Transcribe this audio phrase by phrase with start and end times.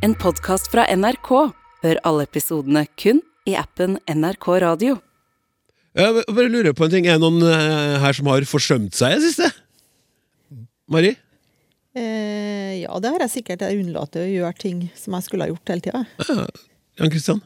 [0.00, 1.28] En podkast fra NRK.
[1.82, 4.94] Hør alle episodene kun i appen NRK Radio.
[5.92, 7.04] Jeg bare lurer på en ting.
[7.04, 9.50] Er det noen eh, her som har forsømt seg i det siste?
[10.88, 11.10] Mari?
[11.92, 13.66] Eh, ja, det har jeg sikkert.
[13.66, 16.02] Jeg unnlater å gjøre ting som jeg skulle ha gjort hele tida.
[16.96, 17.44] Jan Kristian?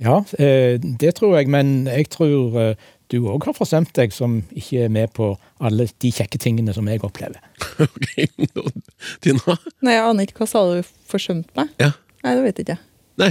[0.00, 4.38] Ja, eh, det tror jeg, men jeg tror eh, du òg har forsømt deg som
[4.52, 5.30] ikke er med på
[5.64, 7.40] alle de kjekke tingene som jeg opplever.
[7.78, 8.08] Ok,
[9.22, 9.54] Tina?
[9.86, 10.40] Nei, jeg aner ikke.
[10.42, 10.80] Hva sa du?
[11.08, 11.70] Forsømt meg?
[11.78, 11.92] Ja.
[12.24, 12.80] Nei, det vet jeg ikke.
[13.22, 13.30] Nei.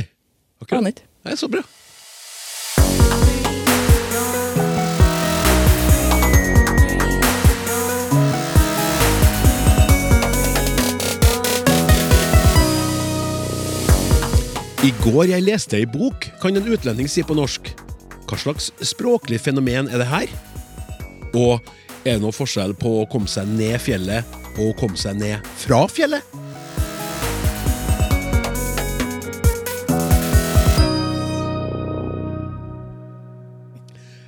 [0.63, 0.79] Akkurat.
[0.79, 1.09] aner ikke.
[1.27, 1.65] Nei, så bra.
[14.87, 17.73] I går jeg leste ei bok, kan en utlending si på norsk.
[18.27, 20.31] Hva slags språklig fenomen er det her?
[21.31, 21.61] Og
[22.03, 24.27] er det noe forskjell på å komme seg ned fjellet
[24.57, 26.35] og å komme seg ned fra fjellet?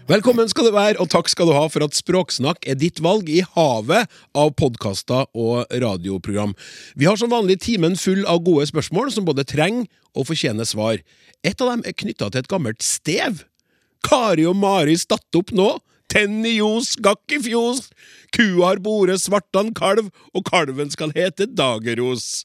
[0.09, 3.27] Velkommen skal du være, og takk skal du ha for at Språksnakk er ditt valg
[3.29, 6.55] i havet av podkaster og radioprogram.
[6.95, 11.03] Vi har som vanlig timen full av gode spørsmål som både trenger og fortjener svar.
[11.43, 13.43] Et av dem er knytta til et gammelt stev.
[14.05, 15.71] Kari og Mari statt opp nå.
[16.09, 17.89] Tenn ljos, gakk i fjos.
[18.33, 22.43] Kua har bore svartan kalv, og kalven skal hete Dageros.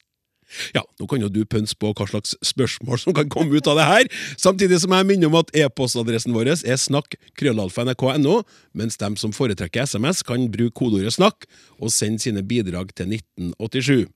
[0.74, 3.78] Ja, nå kan jo du pønske på hva slags spørsmål som kan komme ut av
[3.80, 4.10] det her,
[4.40, 8.36] samtidig som jeg minner om at e-postadressen vår er snakk.krøllalfa.nrk.no,
[8.76, 11.48] mens dem som foretrekker SMS, kan bruke kodeordet 'snakk'
[11.80, 14.12] og sende sine bidrag til 1987.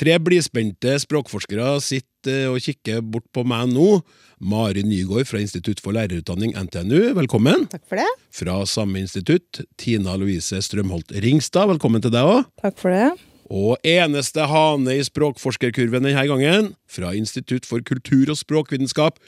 [0.00, 3.98] Tre blidspente språkforskere sitter og kikker bort på meg nå.
[4.44, 7.68] Mari Nygaard fra Institutt for lærerutdanning, NTNU, velkommen.
[7.72, 8.08] Takk for det.
[8.34, 12.48] Fra samme institutt, Tina Louise Strømholt Ringstad, velkommen til deg òg.
[12.60, 13.12] Takk for det.
[13.54, 19.20] Og eneste hane i språkforskerkurven denne gangen, fra Institutt for kultur- og språkvitenskap,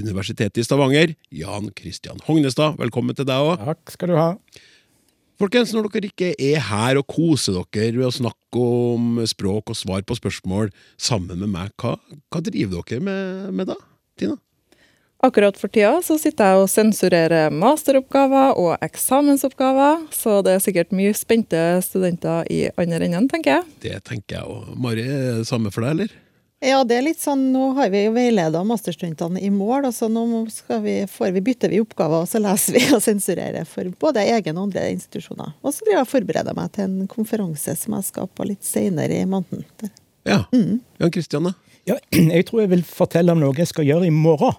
[0.00, 2.78] Universitetet i Stavanger, Jan Christian Hognestad.
[2.80, 3.60] Velkommen til deg òg.
[3.60, 4.28] Takk skal du ha.
[5.42, 9.74] Folkens, når dere ikke er her og koser dere ved å snakke om språk og
[9.74, 11.96] svar på spørsmål sammen med meg, hva,
[12.30, 13.74] hva driver dere med, med da,
[14.20, 14.36] Tina?
[15.26, 20.94] Akkurat for tida så sitter jeg og sensurerer masteroppgaver og eksamensoppgaver, så det er sikkert
[20.94, 23.68] mye spente studenter i andre enden, tenker jeg.
[23.82, 24.72] Det tenker jeg òg.
[24.78, 26.14] Mari, er det samme for deg, eller?
[26.62, 30.06] Ja, det er litt sånn, nå har vi jo veileda masterstudentene i mål, og så
[30.06, 30.22] nå
[30.54, 34.22] skal vi, får vi, bytter vi oppgaver, og så leser vi og sensurerer for både
[34.36, 35.56] egen og andre institusjoner.
[35.58, 38.62] Og så driver jeg og forbereder meg til en konferanse som jeg skal på litt
[38.66, 39.90] senere i måneden.
[40.28, 40.44] Ja.
[40.54, 41.56] Jan Kristian, da?
[41.90, 41.98] Ja,
[42.36, 44.54] jeg tror jeg vil fortelle om noe jeg skal gjøre i morgen.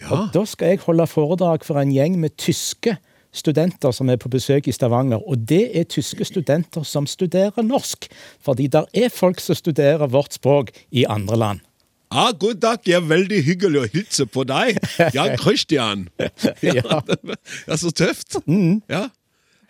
[0.00, 0.08] Ja.
[0.16, 4.28] Og Da skal jeg holde foredrag for en gjeng med tyske studenter som er på
[4.28, 5.20] besøk i Stavanger.
[5.26, 8.08] Og det er tyske studenter som studerer norsk.
[8.40, 11.60] Fordi der er folk som studerer vårt språk i andre land.
[12.10, 14.78] Ah, god dag, det er veldig hyggelig å hilse på deg.
[15.14, 16.08] Jan Christian.
[16.62, 17.00] Ja.
[17.66, 18.38] det er så tøft.
[18.88, 19.08] Ja.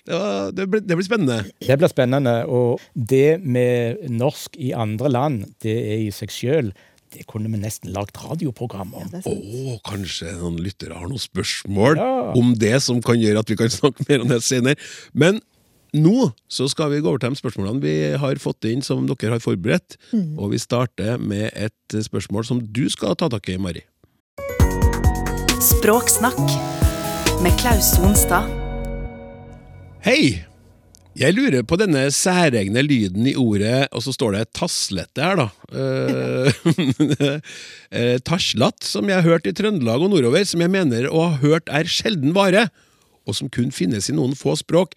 [0.05, 1.39] Det, var, det, blir, det blir spennende.
[1.65, 2.35] Det blir spennende.
[2.45, 6.75] Og det med norsk i andre land, det er i seg sjøl
[7.15, 9.09] Det kunne vi nesten lagd radioprogram om.
[9.15, 12.13] Ja, oh, kanskje noen lyttere har noen spørsmål Ja.
[12.35, 14.75] om det som kan gjøre at vi kan snakke mer om det senere.
[15.15, 15.39] Men
[15.95, 19.37] nå så skal vi gå over til de spørsmålene vi har fått inn som dere
[19.37, 19.95] har forberedt.
[20.37, 23.85] Og vi starter med et spørsmål som du skal ta tak i, Mari.
[25.63, 26.43] Språksnakk
[27.47, 28.51] med Klaus Sonstad.
[30.05, 30.43] Hei!
[31.15, 35.47] Jeg lurer på denne særegne lyden i ordet, og så står det taslete her, da.
[37.95, 41.37] Eh, taslat, som jeg har hørt i Trøndelag og nordover, som jeg mener å ha
[41.39, 42.67] hørt er sjelden vare,
[43.31, 44.97] og som kun finnes i noen få språk,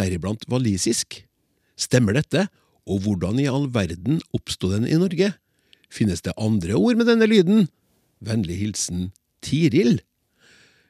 [0.00, 1.20] deriblant walisisk.
[1.76, 2.46] Stemmer dette,
[2.88, 5.34] og hvordan i all verden oppsto den i Norge?
[5.92, 7.68] Finnes det andre ord med denne lyden?
[8.24, 9.10] Vennlig hilsen
[9.44, 9.98] Tiril.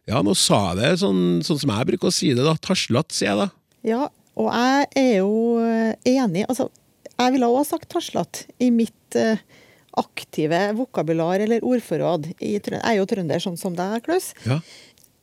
[0.07, 2.55] Ja, nå sa jeg det sånn, sånn som jeg bruker å si det, da.
[2.63, 3.49] Taslat, sier jeg da.
[3.87, 4.07] Ja,
[4.39, 5.33] og jeg er jo
[5.63, 6.45] eh, enig.
[6.49, 6.69] Altså,
[7.19, 9.41] jeg ville også sagt taslete i mitt eh,
[9.99, 12.31] aktive vokabular eller ordforråd.
[12.39, 14.31] I, jeg er jo trønder, sånn som deg, Klaus.
[14.47, 14.61] Ja.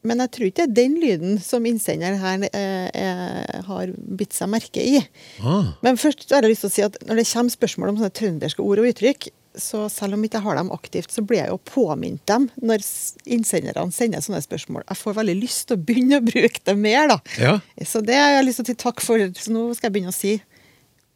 [0.06, 4.52] Men jeg tror ikke det er den lyden som innsender her eh, har bitt seg
[4.54, 5.00] merke i.
[5.42, 8.02] Ah, Men først har jeg lyst til å si at når det kommer spørsmål om
[8.02, 11.42] sånne trønderske ord og uttrykk, så selv om jeg ikke har dem aktivt, så blir
[11.44, 12.84] jeg jo påminnet dem når
[13.26, 14.84] innsenderne sender sånne spørsmål.
[14.90, 17.18] Jeg får veldig lyst til å begynne å bruke det mer, da.
[17.42, 17.56] ja.
[17.88, 19.26] Så det har jeg lyst til å si takk for.
[19.40, 20.36] Så nå skal jeg begynne å si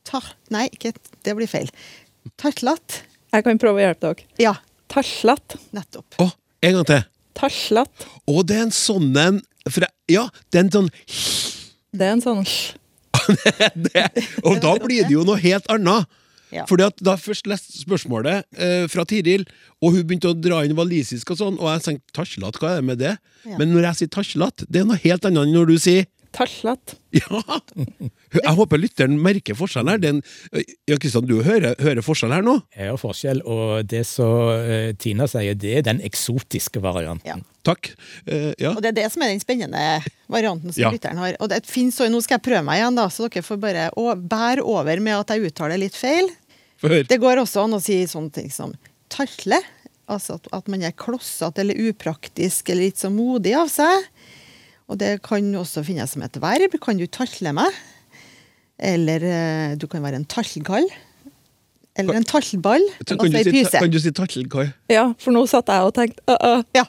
[0.08, 0.22] ta...
[0.54, 0.94] Nei, ikke
[1.28, 1.70] det blir feil.
[2.42, 3.02] Taslat.
[3.34, 4.28] Jeg kan prøve å hjelpe dere.
[4.42, 4.56] Ja,
[4.90, 5.58] Taslat.
[5.76, 6.18] nettopp.
[6.24, 6.30] Å,
[6.66, 7.04] en gang til.
[7.38, 8.08] Taslat.
[8.26, 10.88] Å, det er en sånn en for jeg- Ja, det er en sånn
[11.94, 12.42] Det er en sånn
[14.48, 16.08] Og da blir det jo noe helt annet.
[16.56, 16.66] Ja.
[16.70, 19.46] Fordi at Da jeg først leste spørsmålet eh, fra Tiril,
[19.82, 22.82] og hun begynte å dra inn walisisk, og sånn, og jeg tenkte tasjlat, hva er
[22.82, 23.16] det med det?
[23.46, 23.58] Ja.
[23.60, 26.96] Men når jeg sier tasjlat, det er noe helt annet enn når du sier Tasjlat.
[27.18, 27.42] ja!
[28.36, 30.02] Jeg håper lytteren merker forskjellen her.
[30.04, 30.20] Den,
[30.88, 32.60] ja, Kristian, du hører, hører forskjell her nå?
[32.76, 37.26] Jeg har forskjell, og det som eh, Tina sier, det er den eksotiske varianten.
[37.28, 37.40] Ja.
[37.66, 37.92] Takk.
[38.30, 38.72] Uh, ja.
[38.76, 39.82] Og det er det som er den spennende
[40.32, 40.94] varianten som Ja.
[40.94, 41.34] lytteren har.
[41.42, 43.90] Og det finnes også, Nå skal jeg prøve meg igjen, da, så dere får bare
[44.00, 46.30] å, bære over med at jeg uttaler litt feil.
[46.80, 46.94] Få.
[47.10, 48.72] Det går også an å si sånne ting som
[49.12, 49.60] tartle.
[50.10, 54.08] Altså at, at man er klossete eller upraktisk eller litt så modig av seg.
[54.90, 56.76] Og det kan også finnes som et verb.
[56.82, 57.78] Kan du talle meg?
[58.80, 60.88] Eller eh, du kan være en tallkall.
[62.00, 62.86] Eller en tallball.
[63.04, 63.76] Kan, du si, pyse.
[63.76, 64.72] kan du si tallkall?
[64.90, 66.86] Ja, for nå satt jeg og tenkte uh, uh, Ja.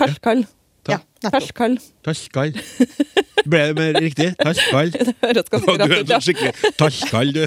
[0.00, 0.44] tallkall.
[0.90, 1.78] ja, tallkall.
[3.46, 4.28] Ble det mer riktig?
[4.40, 4.90] Talskall.
[4.96, 6.18] Det høres ganske Du er rett ut, ja.
[6.22, 7.42] skikkelig talskall, du.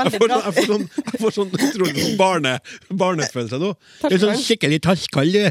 [0.00, 2.52] Jeg får sånn, jeg får sånn, jeg får sånn utrolig sånn barne,
[3.02, 3.70] barnefølelse nå.
[4.02, 5.42] Du er sånn skikkelig talskall, du.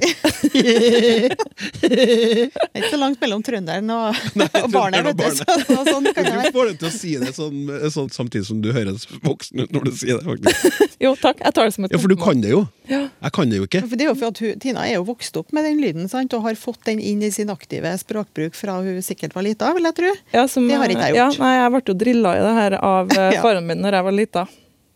[1.79, 4.17] Det er ikke så langt mellom trønderen og,
[4.63, 5.25] og barnet, vet du.
[5.39, 7.59] Så, så sånn kan Du får det til å si det sånn,
[7.93, 10.89] sånn samtidig som du høres voksen ut når du sier det, faktisk.
[11.03, 11.43] Jo, takk.
[11.45, 12.63] Jeg tar det som et Ja, for du kan det jo.
[12.89, 13.03] Ja.
[13.07, 13.83] Jeg kan det jo ikke.
[13.85, 16.09] For det er jo for at hun, Tina er jo vokst opp med den lyden
[16.11, 16.33] sant?
[16.35, 19.87] og har fått den inn i sin aktive språkbruk fra hun sikkert var lita, vil
[19.88, 20.11] jeg tro.
[20.33, 21.39] Ja, som, Det har ikke jeg Ja, gjort.
[21.39, 23.41] nei, jeg ble jo drilla i det her av eh, Ja.
[23.41, 24.45] faren min når jeg var lita.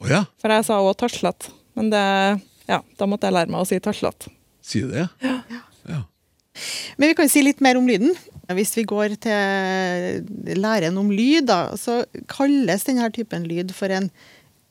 [0.03, 1.49] Oh, ja, For jeg sa òg taslet.
[1.75, 2.03] Men det
[2.69, 4.27] Ja, da måtte jeg lære meg å si taslet.
[4.63, 5.07] sier du det?
[5.23, 5.37] Ja.
[5.89, 6.01] ja.
[6.97, 8.13] Men vi kan si litt mer om lyden.
[8.53, 14.09] Hvis vi går til læren om lyd, da, så kalles denne typen lyd for en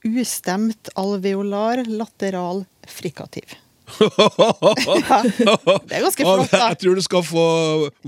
[0.04, 3.56] ustemt alveolar lateral frikativ.
[5.88, 6.68] Det er ganske flott, da.
[6.72, 7.44] Jeg tror du skal få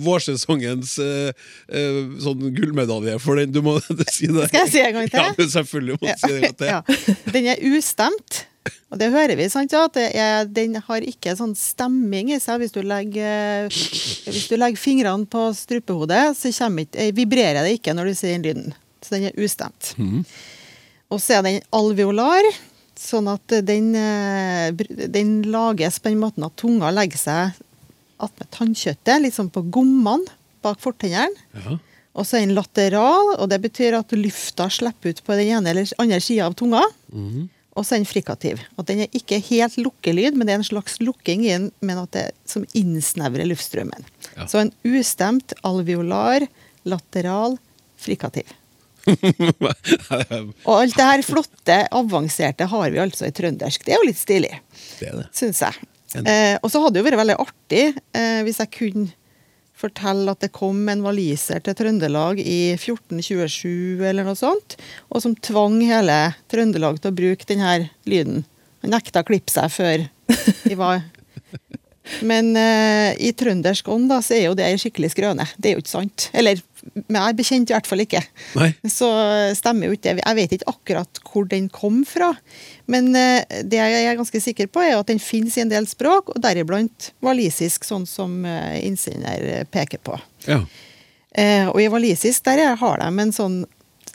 [0.07, 1.31] vårsesongens uh,
[1.75, 3.53] uh, sånn gullmedalje for den.
[3.55, 3.77] Du må
[4.17, 4.49] si det.
[4.51, 5.21] Skal jeg si en gang til?
[5.21, 6.69] Ja, du selvfølgelig må du si det en gang til.
[6.73, 6.81] Ja.
[7.37, 8.45] Den er ustemt.
[8.93, 9.75] Og det hører vi, sant?
[9.75, 12.63] Ja, er, den har ikke sånn stemming i seg.
[12.63, 17.97] Hvis du legger, hvis du legger fingrene på strupehodet, så ikke, eh, vibrerer det ikke
[17.97, 18.77] når du sier den lyden.
[19.05, 19.93] Så den er ustemt.
[21.13, 22.47] Og så er den alveolar,
[23.01, 24.73] sånn at den, eh,
[25.11, 27.65] den lages på den måten at tunga legger seg
[28.23, 30.31] attmed tannkjøttet, litt sånn på gommene
[30.65, 31.35] bak fortennene.
[31.59, 31.79] Ja.
[32.15, 35.73] Og så er den lateral, og det betyr at lufta slipper ut på den ene
[35.73, 36.85] eller andre sida av tunga.
[37.75, 38.61] Og så er den frikativ.
[38.79, 41.99] At den er ikke helt lukkelyd, men det er en slags lukking i den, men
[41.99, 44.07] at det som innsnevrer luftstrømmen.
[44.37, 44.47] Ja.
[44.47, 46.47] Så en ustemt alveolar,
[46.87, 47.59] lateral,
[47.99, 48.47] frikativ.
[50.69, 53.85] Og alt det her flotte, avanserte har vi altså i trøndersk.
[53.85, 54.55] Det er jo litt stilig
[55.01, 55.85] det syns jeg.
[56.23, 57.85] Eh, og så hadde det jo vært veldig artig
[58.15, 59.13] eh, hvis jeg kunne
[59.75, 64.77] fortelle at det kom en waliser til Trøndelag i 1427 eller noe sånt,
[65.11, 66.19] og som tvang hele
[66.53, 68.45] Trøndelag til å bruke denne lyden.
[68.85, 70.07] Han nekta å klippe seg før
[70.69, 71.03] de var
[72.25, 75.47] Men eh, i trøndersk ånd da, så er jo det ei skikkelig skrøne.
[75.57, 76.29] Det er jo ikke sant.
[76.37, 76.61] Eller
[77.09, 78.21] meg bekjent i hvert fall ikke
[78.59, 78.69] Nei.
[78.91, 79.09] så
[79.57, 80.25] stemmer jo ikke det.
[80.25, 82.33] Jeg vet ikke akkurat hvor den kom fra.
[82.91, 85.87] Men eh, det jeg er ganske sikker på, er at den finnes i en del
[85.91, 90.19] språk, og deriblant walisisk, sånn som eh, innsender peker på.
[90.49, 90.61] Ja.
[91.35, 93.63] Eh, og i walisisk der er- har de en sånn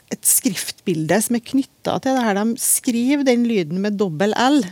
[0.10, 2.38] et skriftbilde som er knytta til det her.
[2.39, 4.63] De skriver den lyden med dobbel L.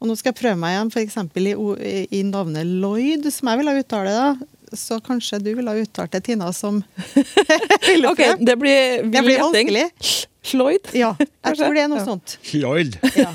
[0.00, 1.16] Og nå skal jeg prøve meg igjen f.eks.
[1.82, 4.46] I, i navnet Lloyd, som jeg ville uttale det.
[4.72, 6.82] Så kanskje du ville ha uttalt det, Tina, som
[8.10, 9.70] OK, det blir Det vill blir gjetting.
[9.70, 9.90] vanskelig.
[10.42, 10.88] Floyd?
[10.96, 12.04] Ja, jeg tror det er noe Ja.
[12.06, 12.38] sånt.
[12.42, 12.98] Floyd.
[13.16, 13.32] Ja.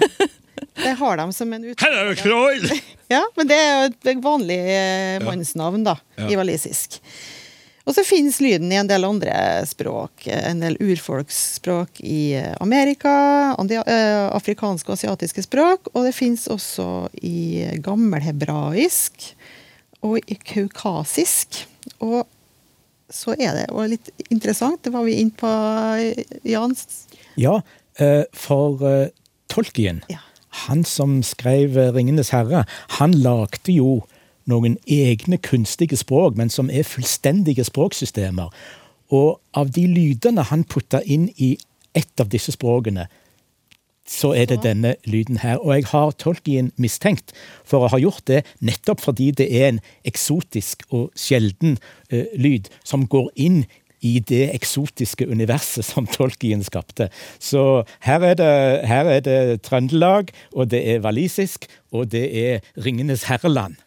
[0.75, 2.81] Det har de som en Hello, uttale.
[3.11, 6.27] Ja, men det er jo et vanlig eh, mannsnavn, da, Ja.
[6.31, 6.99] i walisisk.
[7.85, 10.25] Og så finnes lyden i en del andre språk.
[10.27, 13.11] eh, En del urfolksspråk i eh, Amerika,
[13.61, 13.83] andre,
[14.33, 15.91] afrikanske og asiatiske språk.
[15.93, 19.35] Og det finnes også i gammelhebraisk
[20.05, 21.63] og kaukasisk.
[22.05, 22.23] Og
[23.11, 25.49] så er det og litt interessant, det var vi inne på,
[25.99, 27.05] eh, Jans.
[27.37, 27.59] Ja,
[27.99, 29.09] eh, for eh,
[29.49, 30.17] Tolkien, Ja.
[30.65, 32.65] han som skrev 'Ringenes herre',
[32.97, 34.05] han lagde jo
[34.45, 38.49] noen egne kunstige språk, men som er fullstendige språksystemer.
[39.11, 41.57] Og av de lydene han putta inn i
[41.95, 43.07] ett av disse språkene,
[44.05, 45.57] så er det denne lyden her.
[45.57, 47.33] Og jeg har Tolkien mistenkt
[47.65, 51.79] for å ha gjort det nettopp fordi det er en eksotisk og sjelden
[52.13, 53.63] uh, lyd som går inn
[54.05, 57.09] i det eksotiske universet som Tolkien skapte.
[57.39, 58.51] Så her er det,
[58.85, 63.79] her er det Trøndelag, og det er walisisk, og det er Ringenes herreland.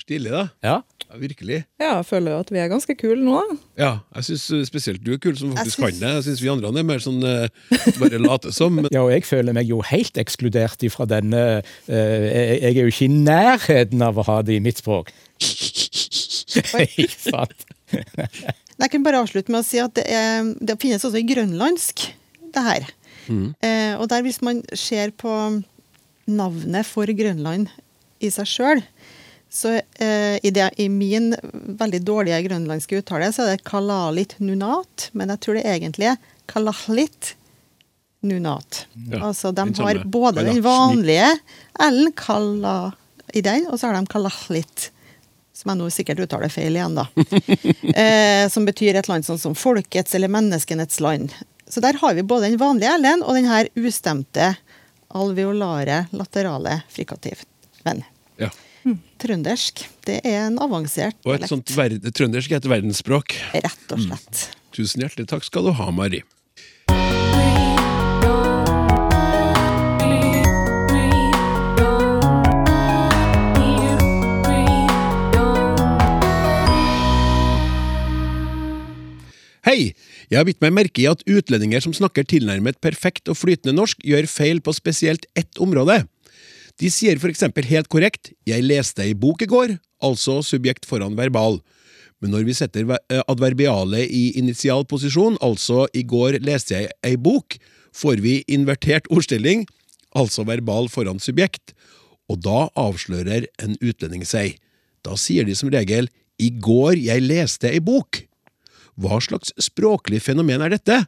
[0.00, 0.46] Stilig, da.
[0.64, 0.76] Ja.
[1.06, 1.60] Ja, virkelig.
[1.78, 3.56] Ja, jeg føler jo at vi er ganske kule nå, da.
[3.78, 6.10] Ja, jeg syns spesielt du er kul som faktisk Jeg kan det.
[6.16, 7.46] Jeg syns vi andre er mer sånn uh,
[8.00, 8.82] bare late som.
[8.94, 12.92] Ja, og jeg føler meg jo helt ekskludert ifra denne uh, Jeg jeg er jo
[12.92, 15.14] ikke i nærheten av å ha det i mitt språk.
[16.56, 17.66] Ikke sant?
[17.92, 22.06] Jeg kan bare avslutte med å si at det, er, det finnes også i grønlandsk,
[22.56, 22.88] det her.
[23.28, 25.32] Eh, og der hvis man ser på
[26.26, 27.70] navnet for Grønland
[28.22, 28.82] i seg sjøl,
[29.50, 31.34] så eh, i, det, i min
[31.80, 36.18] veldig dårlige grønlandske uttale, så er det kalalit nunat, men jeg tror det egentlig er
[36.50, 37.34] kalahlit
[38.26, 38.86] nunat.
[39.10, 41.30] Ja, altså de har både den vanlige
[41.78, 42.92] L-en kala
[43.32, 44.90] i den, og så har de kalahlit.
[45.56, 47.06] Som jeg nå sikkert uttaler feil igjen, da.
[48.02, 51.32] eh, som betyr et land sånn som folkets eller menneskenets land.
[51.68, 54.52] Så der har vi både den vanlige L-en og den her ustemte
[55.16, 58.04] alveolare laterale frikativ-venn.
[58.42, 58.50] ja.
[59.18, 63.34] Trøndersk, det er en avansert Og et sånt trøndersk er et verdensspråk.
[63.56, 64.42] Rett og slett.
[64.76, 66.22] Tusen hjertelig takk skal du ha, Mari.
[79.66, 79.96] Hei!
[80.30, 83.98] Jeg har bitt meg merke i at utlendinger som snakker tilnærmet perfekt og flytende norsk,
[84.02, 86.04] gjør feil på spesielt ett område.
[86.76, 91.16] De sier for eksempel helt korrekt 'jeg leste ei bok i går', altså subjekt foran
[91.16, 91.62] verbal.
[92.20, 97.16] Men når vi setter eh, adverbialet i initial posisjon, altså 'i går leste jeg ei
[97.16, 97.56] bok',
[97.92, 99.66] får vi invertert ordstilling,
[100.14, 101.72] altså verbal foran subjekt,
[102.28, 104.58] og da avslører en utlending seg.
[105.02, 108.26] Da sier de som regel 'i går jeg leste ei bok'.
[109.00, 111.06] Hva slags språklig fenomen er dette?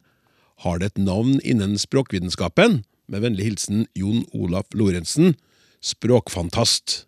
[0.65, 2.83] Har det et navn innen språkvitenskapen?
[3.07, 5.35] Med vennlig hilsen Jon Olaf Lorentzen,
[5.83, 7.03] språkfantast.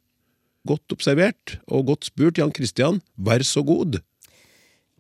[0.68, 3.02] Godt observert og godt spurt, Jan Christian.
[3.18, 4.02] Vær så god.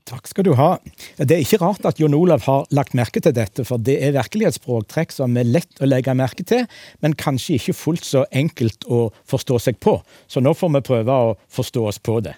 [0.09, 0.79] Takk skal du ha.
[1.19, 4.15] Det er ikke rart at Jon Olav har lagt merke til dette, for det er
[4.15, 6.65] virkelig et språktrekk som er lett å legge merke til,
[7.05, 9.99] men kanskje ikke fullt så enkelt å forstå seg på.
[10.25, 12.33] Så nå får vi prøve å forstå oss på det.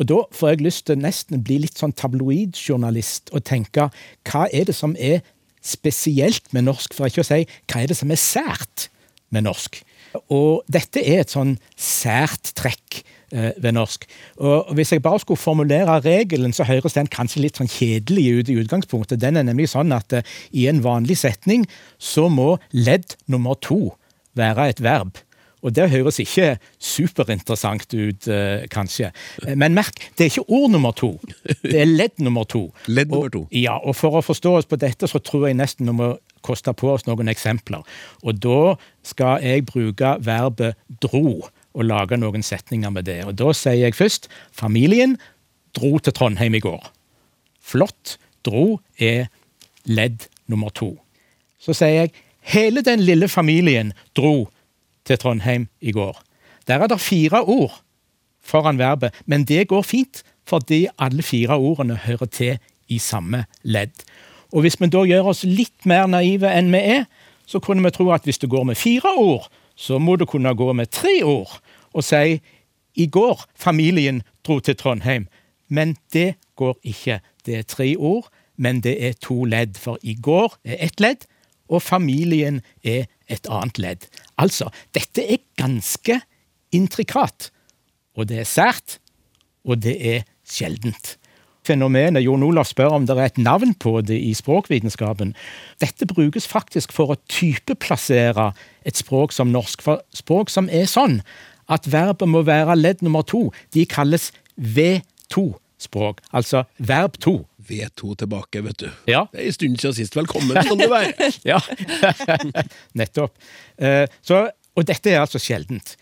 [0.00, 3.90] Og da får jeg lyst til nesten bli litt sånn tabloidjournalist og tenke
[4.30, 5.20] hva er det som er
[5.62, 8.88] spesielt med norsk, for ikke å si hva er det som er sært
[9.32, 9.82] med norsk.
[10.30, 13.00] Og dette er et sånn sært trekk
[13.32, 14.04] eh, ved norsk.
[14.44, 18.52] Og Hvis jeg bare skulle formulere regelen, så høres den kanskje litt sånn kjedelig ut
[18.52, 19.20] i utgangspunktet.
[19.22, 21.66] Den er nemlig sånn at eh, i en vanlig setning
[21.98, 23.92] så må ledd nummer to
[24.38, 25.18] være et verb.
[25.62, 29.12] Og det høres ikke superinteressant ut, eh, kanskje.
[29.54, 31.12] Men merk, det er ikke ord nummer to.
[31.62, 32.64] Det er ledd nummer to.
[32.90, 33.42] Ledd nummer Og- to.
[33.54, 36.08] ja, og for å forstå oss på dette, så tror jeg nesten vi må
[36.44, 37.84] koste på oss noen eksempler.
[38.22, 38.74] Og da
[39.06, 43.22] skal jeg bruke verbet dro og lage noen setninger med det.
[43.28, 45.16] Og da sier jeg først familien
[45.76, 46.90] dro til Trondheim i går.
[47.62, 48.18] Flott.
[48.42, 49.28] Dro er
[49.86, 50.96] ledd nummer to.
[51.62, 52.14] Så sier jeg
[52.52, 54.50] hele den lille familien dro
[55.06, 56.18] til Trondheim i går.
[56.66, 57.78] Der er det fire ord
[58.42, 62.58] foran verbet, men det går fint, fordi alle fire ordene hører til
[62.90, 64.02] i samme ledd.
[64.52, 67.04] Og hvis vi da gjør oss litt mer naive enn vi er,
[67.48, 70.52] så kunne vi tro at hvis det går med fire ord, så må det kunne
[70.54, 71.58] gå med tre ord,
[71.92, 72.38] og si
[72.94, 75.26] i går familien dro til Trondheim.
[75.68, 77.20] Men det går ikke.
[77.46, 81.24] Det er tre ord, men det er to ledd, for i går er ett ledd,
[81.72, 84.06] og familien er et annet ledd.
[84.36, 86.20] Altså, dette er ganske
[86.72, 87.48] intrikat,
[88.16, 88.98] og det er sært,
[89.64, 91.16] og det er sjeldent.
[91.66, 95.34] Fenomenet Jon Olav spør om det er et navn på det i språkvitenskapen.
[95.82, 98.48] Dette brukes faktisk for å typeplassere
[98.88, 99.82] et språk som norsk.
[99.84, 101.20] For språk som er sånn
[101.70, 106.20] at verbet må være ledd nummer to, de kalles V2-språk.
[106.34, 107.36] Altså verb to.
[107.62, 108.88] V2 tilbake, vet du.
[109.06, 109.28] Ja.
[109.30, 110.16] Det er en stund siden sist.
[110.18, 111.30] Velkommen skal du være.
[111.52, 111.60] Ja,
[112.98, 113.36] nettopp.
[113.78, 115.94] Eh, Så, og dette er altså sjeldent.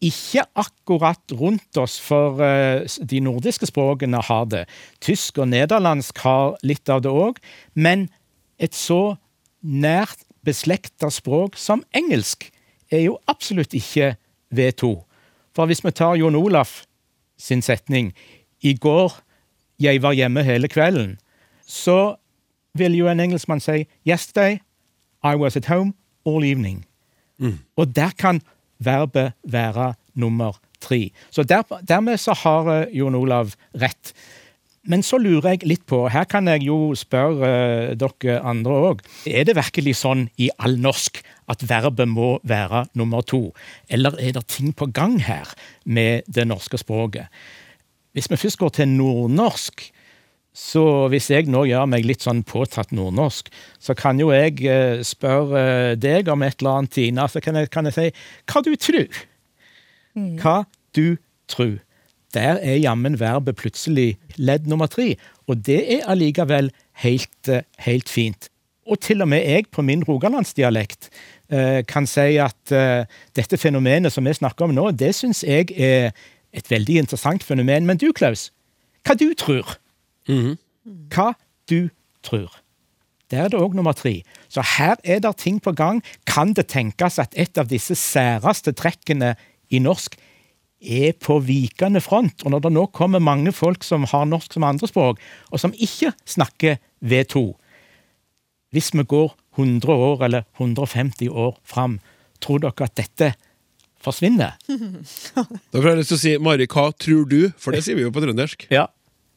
[0.00, 4.64] Ikke akkurat rundt oss, for eh, de nordiske språkene har det.
[5.02, 7.40] Tysk og nederlandsk har litt av det òg,
[7.74, 8.06] men
[8.62, 9.16] et så
[9.62, 12.46] nært beslekta språk som engelsk
[12.94, 14.14] er jo absolutt ikke
[14.54, 14.94] V2.
[15.54, 16.84] For hvis vi tar Jon Olaf
[17.38, 18.14] sin setning
[18.62, 19.12] 'I går
[19.80, 21.18] jeg var hjemme hele kvelden',
[21.66, 22.16] så
[22.74, 24.58] vil jo en engelskmann si 'Yesterday
[25.24, 25.92] I was at home
[26.26, 26.84] all evening'.
[27.76, 28.42] Og der kan
[28.78, 31.08] verbet være nummer tre.
[31.30, 34.12] Så der, dermed så har eh, Jon Olav rett.
[34.88, 39.02] Men så lurer jeg litt på, her kan jeg jo spørre eh, dere andre òg,
[39.28, 41.20] er det virkelig sånn i all norsk
[41.50, 43.50] at verbet må være nummer to,
[43.90, 45.50] eller er det ting på gang her
[45.84, 47.28] med det norske språket?
[48.16, 49.84] Hvis vi først går til nordnorsk,
[50.58, 55.04] så hvis jeg nå gjør meg litt sånn påtatt nordnorsk, så kan jo jeg eh,
[55.06, 58.06] spørre deg om et eller annet, Tina, så kan jeg, kan jeg si
[58.50, 59.20] hva du tror.
[60.42, 60.56] Hva
[60.98, 61.78] du tror.
[62.34, 65.12] Der er jammen verbet plutselig ledd nummer tre,
[65.46, 66.72] og det er allikevel
[67.04, 68.50] helt, eh, helt fint.
[68.88, 71.10] Og til og med jeg på min rogalandsdialekt
[71.52, 72.78] eh, kan si at
[73.36, 76.10] dette fenomenet som vi snakker om nå, det syns jeg er
[76.56, 77.86] et veldig interessant fenomen.
[77.86, 78.48] Men du, Klaus,
[79.06, 79.78] hva du tror?
[81.12, 81.32] Hva
[81.68, 81.90] du
[82.24, 82.50] tror.
[83.28, 84.22] Der er det òg nummer tre.
[84.48, 86.00] Så her er det ting på gang.
[86.26, 89.34] Kan det tenkes at et av disse særeste trekkene
[89.68, 90.16] i norsk
[90.80, 92.44] er på vikende front?
[92.44, 95.20] Og når det nå kommer mange folk som har norsk som andrespråk,
[95.52, 97.52] og som ikke snakker V2
[98.72, 102.00] Hvis vi går 100 år eller 150 år fram,
[102.40, 103.32] tror dere at dette
[104.00, 104.56] forsvinner?
[105.72, 107.50] Da får jeg lyst til å si Mari, hva tror du?
[107.58, 108.68] For det sier vi jo på trøndersk.
[108.70, 108.86] Ja.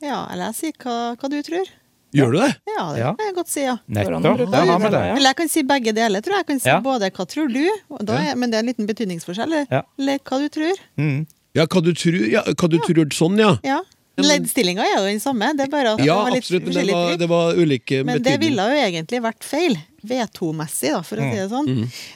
[0.01, 1.70] Ja, eller jeg sier hva, hva du tror.
[2.12, 2.50] Gjør du det?
[2.67, 3.77] Ja, det kan jeg godt si, ja.
[3.88, 4.25] Nettopp.
[4.51, 5.00] Ja, vi det.
[5.00, 5.13] Ja.
[5.15, 6.43] Eller jeg kan si begge deler, tror jeg.
[6.43, 6.79] Jeg kan si Ja.
[6.81, 9.48] både 'hva tror du', og da er, men det er en liten betydningsforskjell.
[9.48, 9.81] Eller, Ja.
[9.98, 10.79] eller 'hva du tror'.
[10.98, 11.27] Mm.
[11.55, 13.58] Ja, hva du tror, ja, hva du tror sånn, ja.
[13.63, 13.81] Ja.
[14.17, 16.74] Leddstillinga er jo den samme, det er bare at Ja, det var litt absolutt, men
[16.74, 19.77] det var, det var ulike Men det ville jo egentlig vært feil.
[20.08, 21.67] V2-messig, for å si det sånn.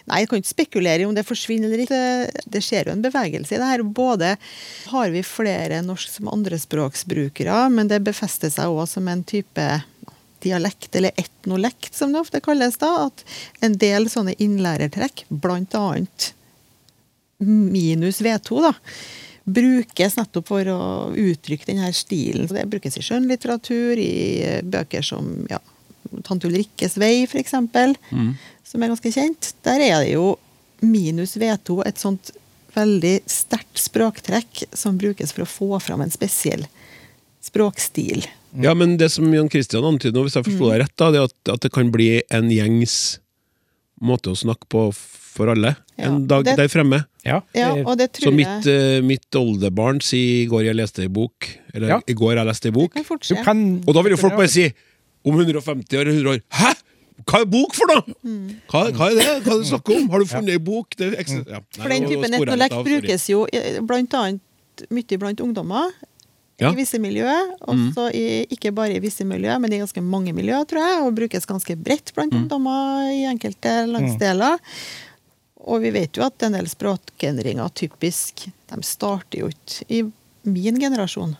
[0.09, 2.43] Nei, jeg kan ikke spekulere i om det forsvinner eller ikke.
[2.51, 3.83] Det skjer jo en bevegelse i det her.
[3.85, 4.35] Både
[4.91, 9.67] har vi flere norsk som andrespråksbrukere, men det befester seg òg som en type
[10.45, 12.77] dialekt, eller etnolekt, som det ofte kalles.
[12.81, 13.25] da, At
[13.65, 16.33] en del sånne innlærertrekk, blant annet
[17.45, 18.73] minus V2, da,
[19.45, 20.81] brukes nettopp for å
[21.13, 22.47] uttrykke denne stilen.
[22.47, 24.15] Så det brukes i skjønnlitteratur, i
[24.45, 25.59] eh, bøker som ja,
[26.23, 28.31] Tante Ulrikkes vei, f.eks., mm.
[28.63, 29.53] som er ganske kjent.
[29.65, 30.35] Der er det jo
[30.85, 32.31] minus V2 et sånt
[32.75, 36.65] veldig sterkt språktrekk som brukes for å få fram en spesiell
[37.45, 38.25] språkstil.
[38.61, 41.21] Ja, men det som Jan Christian antyder nå, hvis jeg forsto deg rett, da, det
[41.21, 42.95] er at, at det kan bli en gjengs
[44.03, 44.89] måte å snakke på
[45.35, 47.05] for alle Ja, en dag det- der fremme.
[47.25, 51.01] Ja, Ja, og det Så mitt, jeg eh, mitt oldebarn sier i går jeg leste
[51.03, 52.01] ei bok, eller Ja.
[52.07, 54.73] i går jeg leste ei bok, du kan og da vil jo folk bare si
[55.25, 56.73] om 150 år eller 100 år Hæ?!
[57.25, 58.17] Hva er bok for noe?!
[58.27, 58.57] Mm.
[58.71, 59.27] Hva, hva er det?
[59.27, 60.09] Hva er det du snakker om?
[60.11, 60.97] Har du funnet ei bok?
[60.99, 61.61] Det, ja.
[61.77, 63.45] For den typen etnolekt brukes jo
[63.87, 65.93] blant annet mye blant ungdommer.
[66.59, 66.69] Ja.
[66.71, 70.63] I visse miljøer, også i, ikke bare i visse miljøer, men i ganske mange miljøer,
[70.69, 74.61] tror jeg, og brukes ganske bredt blant ungdommer i enkelte landsdeler.
[75.65, 80.03] Og vi vet jo at en del språkendringer typisk, de starter jo ikke i
[80.47, 81.35] min generasjon.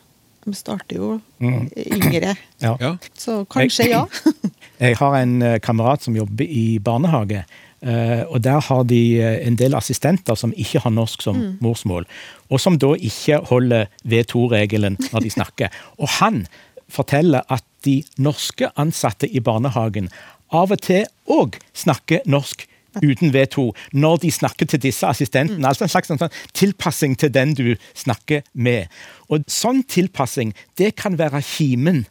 [0.46, 2.36] De starter jo yngre.
[2.66, 2.76] ja.
[2.80, 2.96] Ja.
[3.18, 4.06] Så kanskje ja.
[4.84, 7.46] Jeg har en eh, kamerat som jobber i barnehage.
[7.82, 12.06] eh, og Der har de eh, en del assistenter som ikke har norsk som morsmål.
[12.50, 15.70] Og som da ikke holder V2-regelen når de snakker.
[16.02, 16.46] Og han
[16.90, 20.10] forteller at de norske ansatte i barnehagen
[20.54, 22.68] av og til òg snakker norsk
[23.04, 25.68] uten V2 når de snakker til disse assistentene.
[25.68, 28.92] Altså en slags sånn, sånn tilpassing til den du snakker med.
[29.30, 32.06] Og sånn tilpassing, det kan være kimen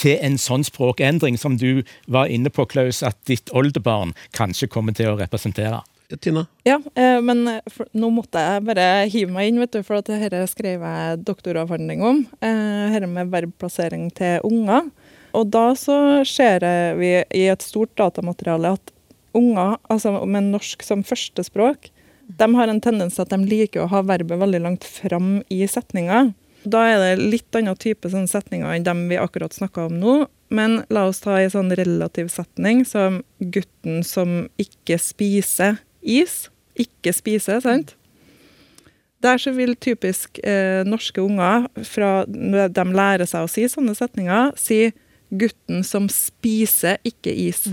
[0.00, 4.96] til en sånn språkendring som du var inne på, Klaus, at ditt oldebarn kanskje kommer
[4.96, 5.82] til å representere.
[6.18, 6.42] Tina?
[6.66, 10.10] Ja, eh, men for, nå måtte jeg bare hive meg inn, vet du, for at
[10.10, 12.24] dette skrev jeg doktoravhandling om.
[12.42, 14.88] Eh, dette med verbplassering til unger.
[15.38, 16.66] Og da så ser
[16.98, 18.90] vi i et stort datamateriale at
[19.36, 21.90] unger altså med norsk som førstespråk,
[22.38, 25.64] de har en tendens til at de liker å ha verbet veldig langt fram i
[25.66, 26.30] setninga.
[26.62, 30.16] Da er det litt annen type sånne setninger enn dem vi akkurat snakka om nå.
[30.50, 36.48] Men la oss ta en sånn relativ setning som gutten som ikke spiser is.
[36.78, 37.94] Ikke spiser, sant?
[39.20, 44.54] Der så vil typisk eh, norske unger, fra de lærer seg å si sånne setninger,
[44.56, 44.90] si
[45.30, 47.68] 'gutten som spiser ikke is'.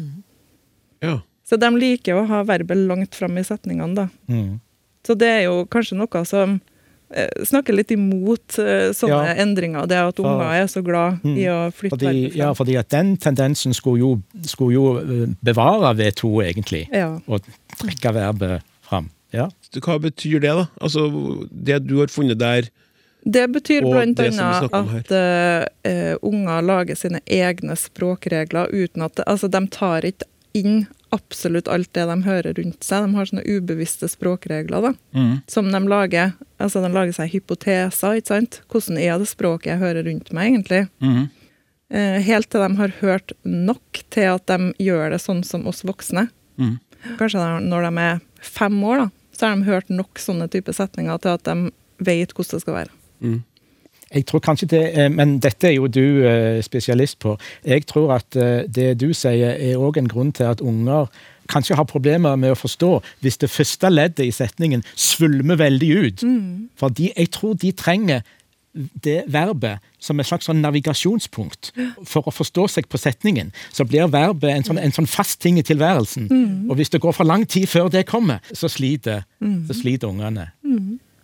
[1.01, 1.21] Ja.
[1.47, 4.07] Så de liker å ha verbet langt fram i setningene, da.
[4.27, 4.59] Mm.
[5.07, 6.57] Så det er jo kanskje noe som
[7.15, 9.35] eh, snakker litt imot eh, sånne Ja.
[9.45, 9.85] endringer.
[9.87, 11.37] Det at For- unger er så glad Mm.
[11.37, 15.27] i å flytte Fordi, verbet ja, fordi at den tendensen skulle jo, skulle jo eh,
[15.41, 16.89] bevare V2, egentlig.
[16.91, 17.17] Ja.
[17.29, 17.39] Og
[17.79, 19.09] trekke verbet fram.
[19.31, 19.47] Ja.
[19.71, 20.67] Hva betyr det, da?
[20.81, 22.67] Altså, det du har funnet der
[23.25, 24.69] Det betyr bl.a.
[24.71, 31.67] at eh, unger lager sine egne språkregler uten at Altså, de tar ikke inn absolutt
[31.71, 33.05] alt det de hører rundt seg.
[33.07, 35.41] De har sånne ubevisste språkregler da, Mm.
[35.47, 36.33] som de lager.
[36.59, 38.61] Altså, de lager seg hypoteser, ikke sant?
[38.69, 40.89] Hvordan er det språket jeg hører rundt meg, egentlig?
[41.89, 45.83] Eh, helt til de har hørt nok til at de gjør det sånn som oss
[45.83, 46.29] voksne.
[46.59, 46.79] Mm.
[47.17, 50.73] Kanskje de- når de er fem år, da, så har de hørt nok sånne type
[50.73, 52.89] setninger til at de vet hvordan det skal være.
[54.07, 54.15] Mm.
[54.15, 57.37] Jeg tror kanskje det, eh, Men dette er jo du eh, spesialist på.
[57.65, 61.07] Jeg tror at eh, det du sier, er òg en grunn til at unger
[61.47, 66.23] kanskje har problemer med å forstå hvis det første leddet i setningen svulmer veldig ut.
[66.75, 68.21] Fordi jeg tror de trenger
[69.03, 71.71] det verbet som et slags sånn navigasjonspunkt
[72.05, 73.51] for å forstå seg på setningen.
[73.73, 76.27] Så blir verbet en sånn, en sånn fast ting i tilværelsen.
[76.69, 80.51] Og hvis det går for lang tid før det kommer, så sliter, så sliter ungene.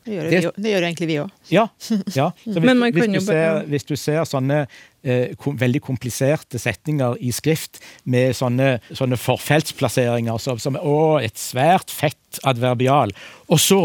[0.05, 1.29] Det gjør, Det- vi, det gjør egentlig vi òg.
[1.49, 1.67] Ja.
[2.15, 2.27] ja.
[2.53, 4.59] Så hvis, hvis, du ser, hvis du ser sånne
[5.03, 11.37] eh, kom, veldig kompliserte setninger i skrift med sånne, sånne forfeltsplasseringer som, som å, et
[11.39, 13.13] svært fett adverbial,
[13.47, 13.81] og så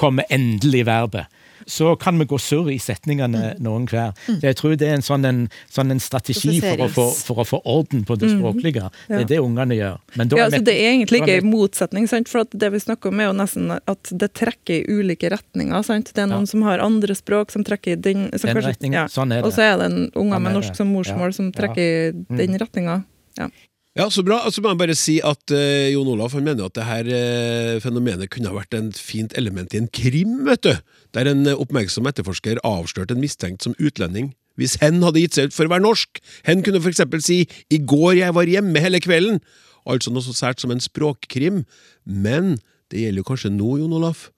[0.00, 1.26] kommer endelig verbet.
[1.66, 4.12] Så kan vi gå surr i setningene noen hver.
[4.26, 7.42] Så jeg tror det er en sånn en, sånn en strategi for å, få, for
[7.42, 8.90] å få orden på det språklige.
[9.08, 9.20] Det Ja.
[9.20, 9.98] er det ungene gjør.
[10.16, 12.28] Ja, altså, Det er egentlig ikke en motsetning, sant?
[12.28, 15.82] for det vi snakker om er jo nesten at det trekker i ulike retninger.
[15.84, 16.12] Sant?
[16.14, 16.46] Det er noen Ja.
[16.46, 18.92] som har andre språk som trekker i den, som Den kanskje, retningen.
[18.92, 19.06] ja.
[19.06, 19.44] Sånn er det.
[19.46, 21.30] Og så er det en unger Sånn med norsk som morsmål Ja.
[21.32, 23.04] som trekker i den retninga.
[23.38, 23.48] Ja,
[23.98, 24.38] så bra.
[24.50, 27.80] Så må jeg bare si at uh, Jon Olaf han mener at det her uh,
[27.82, 30.74] fenomenet kunne ha vært en fint element i en krim, vet du.
[31.16, 34.34] Der en uh, oppmerksom etterforsker avslørte en mistenkt som utlending.
[34.60, 36.20] Hvis hen hadde gitt seg ut for å være norsk.
[36.46, 39.40] Hen kunne for eksempel si 'I går jeg var hjemme hele kvelden'.
[39.88, 41.64] Altså noe så sært som en språkkrim.
[42.04, 42.58] Men
[42.92, 44.28] det gjelder jo kanskje nå, Jon Olaf.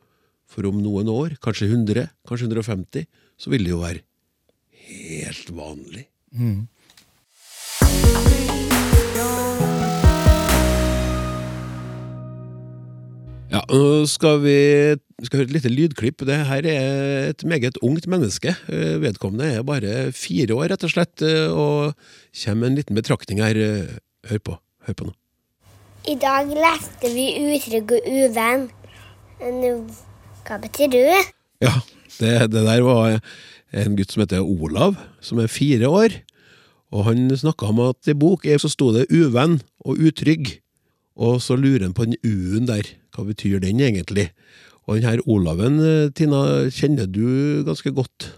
[0.48, 3.08] For om noen år, kanskje 100, kanskje 150,
[3.40, 4.04] så vil det jo være
[4.84, 6.06] helt vanlig.
[13.52, 14.58] Ja, nå skal vi
[15.22, 16.22] vi skal høre et lite lydklipp.
[16.26, 18.56] Det her er et meget ungt menneske.
[18.66, 21.92] Eh, Vedkommende er bare fire år, rett og slett, eh, og
[22.42, 23.54] kommer en liten betraktning her.
[23.54, 23.92] Eh,
[24.26, 24.56] Hør på.
[24.86, 25.12] Hør på nå.
[26.10, 28.64] I dag leste vi utrygg og uvenn.
[30.42, 31.20] Hva betyr det?
[31.62, 31.74] Ja,
[32.18, 33.20] det, det der var
[33.72, 36.16] en gutt som heter Olav, som er fire år.
[36.90, 40.58] Og han snakka om at i bok så sto det uvenn og utrygg.
[41.14, 42.90] Og så lurer han på den U-en der.
[43.12, 44.30] Hva betyr den egentlig?
[44.88, 48.32] Og denne Olaven, eh, Tina, kjenner du ganske godt.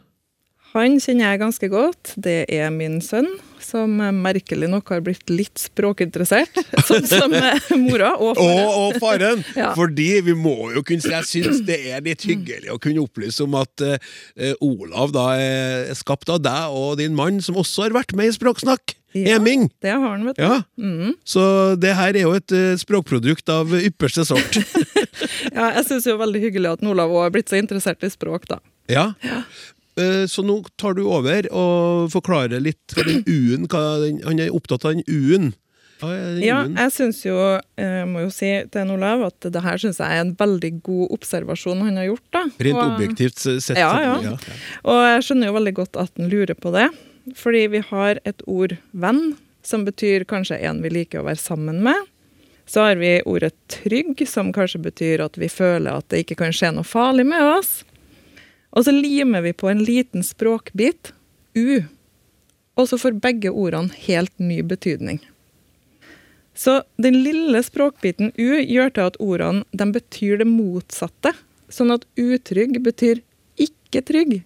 [0.74, 2.14] Han kjenner jeg ganske godt.
[2.18, 3.28] Det er min sønn,
[3.62, 6.50] som merkelig nok har blitt litt språkinteressert.
[6.88, 8.72] Sånn som eh, mora og Og, faren.
[8.82, 9.44] og faren!
[9.54, 9.70] Ja.
[9.78, 13.54] Fordi vi må jo kunne Jeg syns det er litt hyggelig å kunne opplyse om
[13.60, 13.94] at uh,
[14.66, 18.36] Olav da er skapt av deg og din mann, som også har vært med i
[18.36, 18.96] Språksnakk.
[19.14, 19.36] Ja.
[19.36, 19.68] Eming!
[19.80, 20.42] Det har han, vet du.
[20.42, 20.62] Ja.
[20.78, 21.12] Mm.
[21.24, 21.44] Så
[21.80, 24.58] det her er jo et uh, språkprodukt av ypperste sort.
[25.54, 28.48] Ja, jeg syns jo veldig hyggelig at Olav òg har blitt så interessert i språk,
[28.50, 28.56] da.
[28.90, 29.12] ja.
[29.96, 33.68] Eh, Så nå tar du over og forklarer litt hva den U-en
[34.26, 35.52] Han er opptatt av den U-en.
[36.42, 37.36] Ja, jeg syns jo,
[37.78, 41.14] jeg må jo si til Olav, at det her syns jeg er en veldig god
[41.14, 42.42] observasjon han har gjort, da.
[42.66, 43.78] Rent Og- objektivt sett.
[43.78, 44.16] Ja, ja.
[44.26, 44.34] ja.
[44.90, 46.88] Og jeg skjønner jo veldig godt at han lurer på det.
[47.32, 51.82] Fordi vi har et ord 'venn', som betyr kanskje en vi liker å være sammen
[51.82, 51.96] med.
[52.66, 56.52] Så har vi ordet 'trygg', som kanskje betyr at vi føler at det ikke kan
[56.52, 57.84] skje noe farlig med oss.
[58.72, 61.12] Og så limer vi på en liten språkbit,
[61.54, 61.84] 'u'.
[62.76, 65.20] Og så får begge ordene helt ny betydning.
[66.54, 71.32] Så den lille språkbiten 'u' gjør til at ordene de betyr det motsatte.
[71.68, 73.22] Sånn at utrygg betyr
[73.58, 74.42] ikke trygg,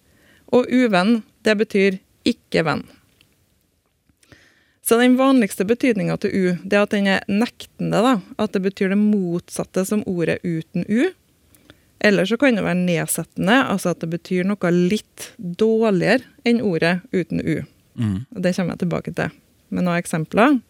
[0.53, 2.85] og uvenn det betyr ikke venn.
[4.89, 8.01] Så den vanligste betydninga til u, det er at den er nektende.
[8.01, 11.11] da, At det betyr det motsatte som ordet uten u.
[12.01, 17.03] Eller så kan det være nedsettende, altså at det betyr noe litt dårligere enn ordet
[17.13, 17.59] uten u.
[18.33, 19.31] Og Det kommer jeg tilbake til
[19.69, 20.61] med noen eksempler.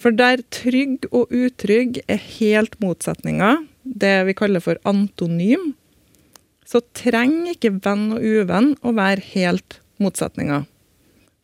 [0.00, 5.74] For der trygg og utrygg er helt motsetninger, det vi kaller for antonym,
[6.64, 10.66] så trenger ikke venn og uvenn å være helt motsetninger.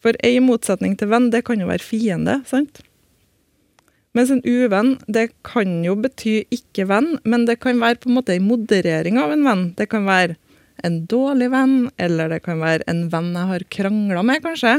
[0.05, 2.83] For ei motsetning til venn, det kan jo være fiende, sant?
[4.17, 8.17] Mens en uvenn, det kan jo bety ikke venn, men det kan være på en
[8.17, 9.65] måte en moderering av en venn.
[9.77, 10.39] Det kan være
[10.85, 14.77] en dårlig venn, eller det kan være en venn jeg har krangla med, kanskje.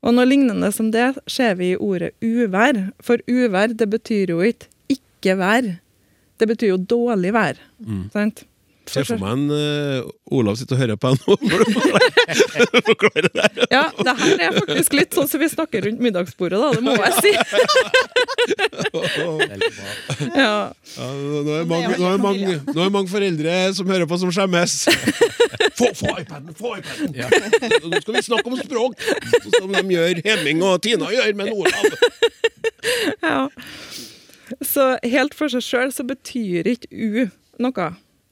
[0.00, 2.86] Og noe lignende som det ser vi i ordet uvær.
[3.04, 4.68] For uvær, det betyr jo ikke
[5.20, 5.66] ikke vær.
[6.40, 7.58] Det betyr jo dårlig vær.
[8.14, 8.44] Sant?
[8.90, 13.50] Ser for meg en uh, Olav sitter og hører på når du forklarer- det der.
[13.70, 16.68] Ja, det her er faktisk litt sånn som vi snakker rundt middagsbordet, da.
[16.74, 17.32] Det må jeg si.
[20.34, 20.72] Ja.
[20.96, 24.18] Ja, nå er det mange, nå er mange, nå er mange foreldre som hører på,
[24.20, 24.74] som skjemmes.
[25.78, 26.50] Få, få iPaden!
[26.58, 27.14] Få iPaden!
[27.90, 29.04] Nå skal vi snakke om språk,
[29.58, 31.84] som de gjør Hemming og Tina gjør med Olav.
[33.22, 33.40] ja.
[34.66, 37.28] Så helt for seg sjøl så betyr ikke U
[37.62, 37.90] noe.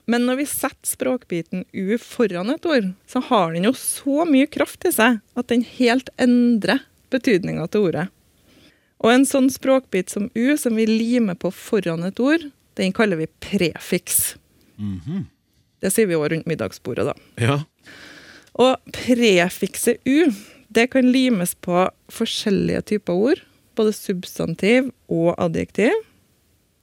[0.08, 4.48] Men når vi setter språkbiten U foran et ord, så har den jo så mye
[4.48, 6.80] kraft i seg at den helt endrer
[7.12, 8.06] betydninga til ordet.
[9.04, 12.48] Og en sånn språkbit som U, som vi limer på foran et ord,
[12.80, 14.38] den kaller vi prefiks.
[15.78, 17.14] Det sier vi òg rundt middagsbordet, da.
[17.38, 17.58] Ja.
[18.58, 20.32] Og prefikset U
[20.68, 23.44] det kan limes på forskjellige typer ord,
[23.78, 25.94] både substantiv og adjektiv.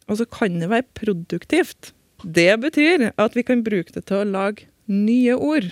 [0.09, 1.91] Og så kan det være produktivt.
[2.25, 5.69] Det betyr at vi kan bruke det til å lage nye ord.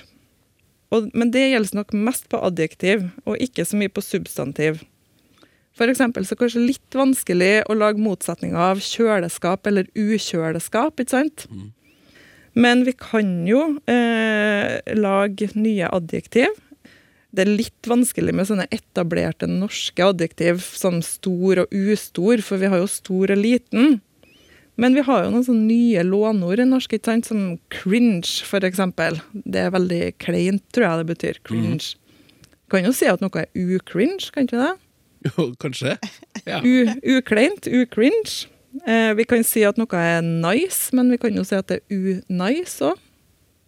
[0.94, 4.84] Og, men det gjelder nok mest på adjektiv, og ikke så mye på substantiv.
[5.74, 11.16] For eksempel så det kanskje litt vanskelig å lage motsetninger av kjøleskap eller ukjøleskap, ikke
[11.16, 11.48] sant?
[12.54, 16.54] Men vi kan jo eh, lage nye adjektiv.
[17.34, 22.70] Det er litt vanskelig med sånne etablerte norske adjektiv som stor og ustor, for vi
[22.70, 23.98] har jo stor og liten.
[24.77, 27.27] Men vi har jo noen sånne nye låneord i norsk, ikke sant?
[27.29, 29.19] som cringe, eksempel.
[29.45, 31.39] Det er veldig kleint, tror jeg det betyr.
[31.45, 31.91] Cringe.
[32.73, 34.71] Kan jo si at noe er u-cringe, kan ikke det?
[35.29, 35.97] Jo, kanskje.
[36.49, 36.57] Ja.
[36.65, 37.69] u-cringe.
[37.69, 38.47] ukringe.
[38.89, 41.83] Eh, vi kan si at noe er nice, men vi kan jo si at det
[41.86, 42.97] er unice òg.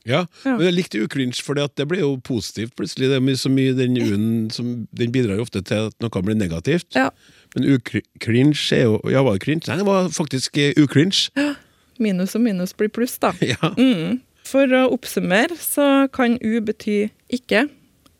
[0.06, 0.58] Ja, Ja.
[0.58, 3.08] men jeg likte u-cringe, for det ble jo positivt plutselig.
[3.10, 6.94] Det er så mye den u-en Den bidrar jo ofte til at noe blir negativt.
[6.94, 7.10] Ja.
[7.56, 9.66] Men ukringe er jo Ja, var det cringe?
[9.70, 10.76] Nei, det var faktisk eh,
[11.36, 11.54] Ja.
[11.98, 13.32] Minus og minus blir pluss, da.
[13.54, 13.72] Ja.
[13.78, 14.22] Mm.
[14.46, 17.66] For å oppsummere så kan U bety ikke.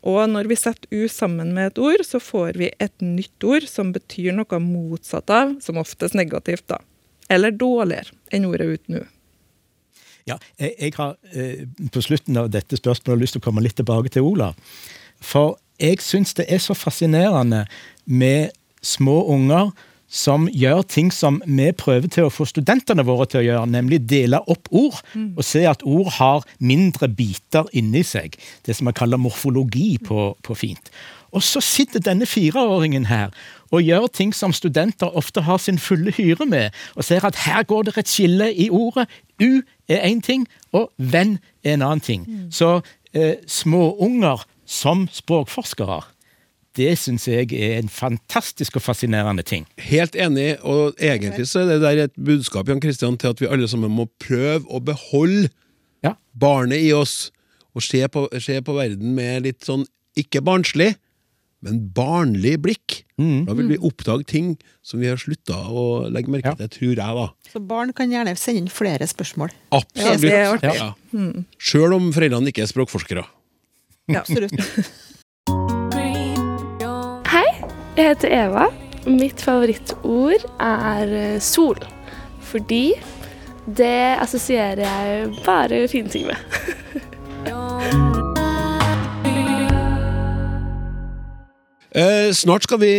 [0.06, 3.66] Og når vi setter U sammen med et ord, så får vi et nytt ord
[3.70, 6.80] som betyr noe motsatt av, som oftest negativt, da.
[7.30, 9.04] Eller dårligere enn ordet uten U.
[10.26, 13.76] Ja, jeg, jeg har eh, på slutten av dette spørsmålet lyst til å komme litt
[13.78, 14.58] tilbake til Olav.
[15.22, 17.64] For jeg syns det er så fascinerende
[18.06, 19.72] med små unger
[20.06, 24.04] som gjør ting som vi prøver til å få studentene våre til å gjøre, nemlig
[24.06, 25.00] dele opp ord,
[25.34, 28.38] og se at ord har mindre biter inni seg.
[28.62, 30.92] Det som man kaller morfologi på, på fint.
[31.34, 33.34] Og så sitter denne fireåringen her
[33.74, 37.66] og gjør ting som studenter ofte har sin fulle hyre med, og ser at her
[37.66, 39.08] går det et skille i ordet.
[39.42, 42.26] U er én ting, og venn er en annen ting.
[42.54, 42.80] Så
[43.12, 46.04] eh, småunger som språkforskere,
[46.76, 49.64] det syns jeg er en fantastisk og fascinerende ting.
[49.80, 53.48] Helt enig, og egentlig så er det der et budskap Jan Christian, til at vi
[53.50, 55.48] alle sammen må prøve å beholde
[56.04, 56.14] Ja.
[56.38, 57.30] barnet i oss,
[57.74, 59.86] og se på, se på verden med litt sånn,
[60.16, 60.94] ikke barnslig,
[61.64, 63.02] men barnlig blikk.
[63.18, 63.46] Mm.
[63.48, 64.52] Da vil vi oppdage ting
[64.84, 66.54] som vi har slutta å legge merke Ja.
[66.54, 67.26] til, tror jeg, da.
[67.52, 69.50] Så barn kan gjerne sende inn flere spørsmål.
[69.72, 70.20] Absolutt.
[70.62, 70.74] det.
[70.76, 70.92] Ja.
[71.58, 73.24] Sjøl om foreldrene ikke er språkforskere.
[74.08, 74.52] Ja, Absolutt.
[77.96, 78.66] Jeg heter Eva.
[79.08, 81.78] Mitt favorittord er eh, sol.
[82.44, 82.90] Fordi
[83.66, 86.36] det assosierer jeg bare fine ting med.
[91.96, 92.90] Eh, snart skal vi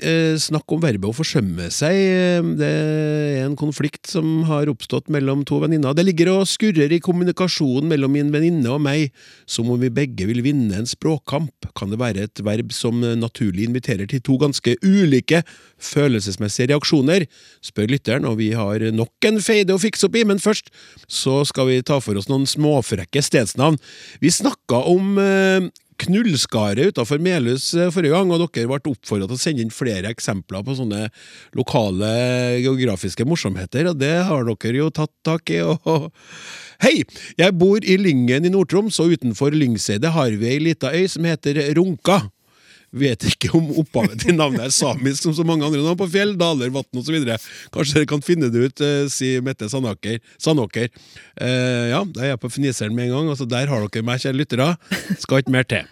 [0.00, 1.92] eh, snakk om verbet å forsømme seg.
[1.92, 5.94] Eh, Det er en konflikt som har oppstått mellom to venninner.
[5.94, 9.12] Det ligger og skurrer i kommunikasjonen mellom min venninne og meg,
[9.46, 11.72] som om vi begge vil vinne en språkkamp.
[11.74, 15.42] Kan det være et verb som naturlig inviterer til to ganske ulike
[15.78, 17.26] følelsesmessige reaksjoner?
[17.60, 20.70] Spør lytteren, og vi har nok en feide å fikse opp i, men først
[21.08, 23.78] så skal vi ta for oss noen småfrekke stedsnavn.
[24.20, 25.70] Vi snakka om eh,
[26.02, 30.10] Knullskaret utafor Melhus eh, forrige gang, og dere ble oppfordra til å sende inn flere
[30.10, 31.06] eksempler på sånne
[31.58, 32.10] lokale
[32.62, 35.60] geografiske morsomheter, og det har dere jo tatt tak i.
[35.62, 36.10] Og...
[36.84, 37.02] Hei!
[37.38, 41.28] Jeg bor i Lyngen i Nord-Troms, og utenfor Lyngseidet har vi ei lita øy som
[41.28, 42.24] heter Runka.
[42.92, 46.34] Vet ikke om opphavet til navnet er samisk som så mange andre navn på fjell,
[46.36, 47.16] daler, vann osv.
[47.72, 50.18] Kanskje dere kan finne det ut, eh, sier Mette Sandåker.
[50.36, 50.90] Sandåker.
[51.40, 53.32] Eh, ja, da er jeg på fniseren med en gang.
[53.32, 54.68] Altså, der har dere meg, kjære lyttere.
[55.24, 55.88] Skal ikke mer til.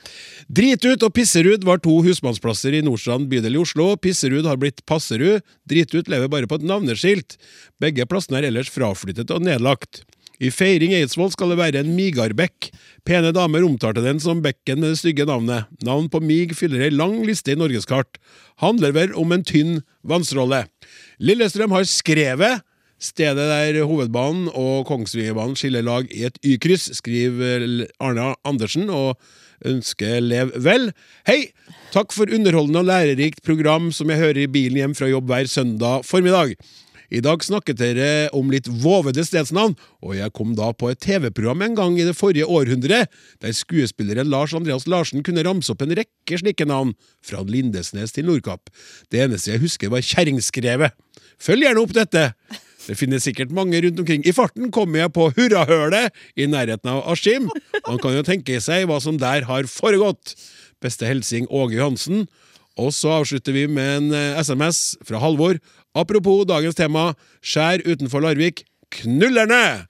[0.51, 3.95] Dritut og Pisserud var to husmannsplasser i Nordstrand bydel i Oslo.
[3.97, 5.41] Pisserud har blitt Passerud.
[5.65, 7.39] Dritut lever bare på et navneskilt.
[7.81, 10.05] Begge plassene er ellers fraflyttet og nedlagt.
[10.41, 12.71] I Feiring Eidsvoll skal det være en migarbekk.
[13.05, 15.69] Pene damer omtalte den som bekken med det stygge navnet.
[15.85, 18.17] Navn på mig fyller ei lang liste i norgeskart.
[18.65, 20.65] Handler vel om en tynn vannstråle.
[21.21, 22.65] Lillestrøm har Skrevet.
[23.01, 29.17] Stedet der hovedbanen og Kongsvingerbanen skiller lag i et Y-kryss, skriver Arna Andersen og
[29.65, 30.91] ønsker lev vel.
[31.29, 31.53] Hei!
[31.95, 35.49] Takk for underholdende og lærerikt program som jeg hører i bilen hjem fra jobb hver
[35.49, 36.57] søndag formiddag.
[37.11, 41.65] I dag snakket dere om litt vovede stedsnavn, og jeg kom da på et TV-program
[41.67, 43.03] en gang i det forrige århundre,
[43.43, 46.95] der skuespilleren Lars Andreas Larsen kunne ramse opp en rekke slike navn,
[47.27, 48.71] fra Lindesnes til Nordkapp.
[49.11, 50.95] Det eneste jeg husker var Kjerringskrevet.
[51.43, 52.31] Følg gjerne opp dette!
[52.87, 54.23] Det finnes sikkert mange rundt omkring.
[54.25, 57.51] I farten kommer jeg på Hurrahølet i nærheten av Askim.
[57.87, 60.33] Man kan jo tenke seg hva som der har foregått.
[60.83, 62.25] Beste hilsing Åge Johansen.
[62.81, 65.59] Og så avslutter vi med en eh, SMS fra Halvor.
[65.91, 68.63] Apropos dagens tema, skjær utenfor Larvik.
[68.95, 69.89] Knullerne!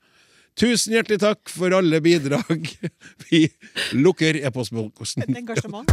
[0.56, 2.70] Tusen hjertelig takk for alle bidrag.
[3.28, 3.44] Vi
[4.00, 5.28] lukker e-postboksen.
[5.28, 5.92] Engasjement.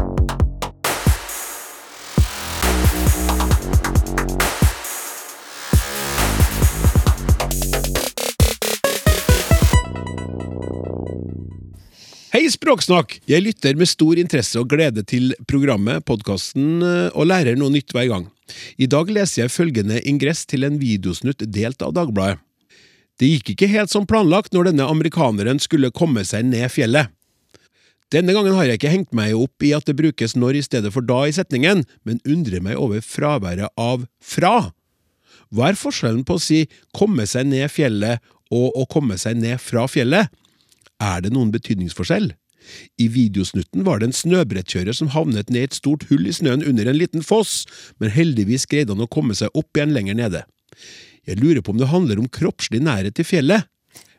[12.31, 13.19] Hei, Språksnakk!
[13.27, 16.79] Jeg lytter med stor interesse og glede til programmet, podkasten,
[17.11, 18.27] og lærer noe nytt hver gang.
[18.77, 22.39] I dag leser jeg følgende ingress til en videosnutt delt av Dagbladet.
[23.17, 27.09] Det gikk ikke helt som planlagt når denne amerikaneren skulle komme seg ned fjellet.
[28.13, 30.93] Denne gangen har jeg ikke hengt meg opp i at det brukes når i stedet
[30.93, 34.69] for da i setningen, men undrer meg over fraværet av fra.
[35.51, 36.61] Hva er forskjellen på å si
[36.95, 40.31] komme seg ned fjellet og å komme seg ned fra fjellet?
[41.03, 42.31] Er det noen betydningsforskjell?
[42.97, 46.65] I videosnutten var det en snøbrettkjører som havnet ned i et stort hull i snøen
[46.67, 47.65] under en liten foss,
[48.01, 50.43] men heldigvis greide han å komme seg opp igjen lenger nede.
[51.27, 53.67] Jeg lurer på om det handler om kroppslig nærhet til fjellet.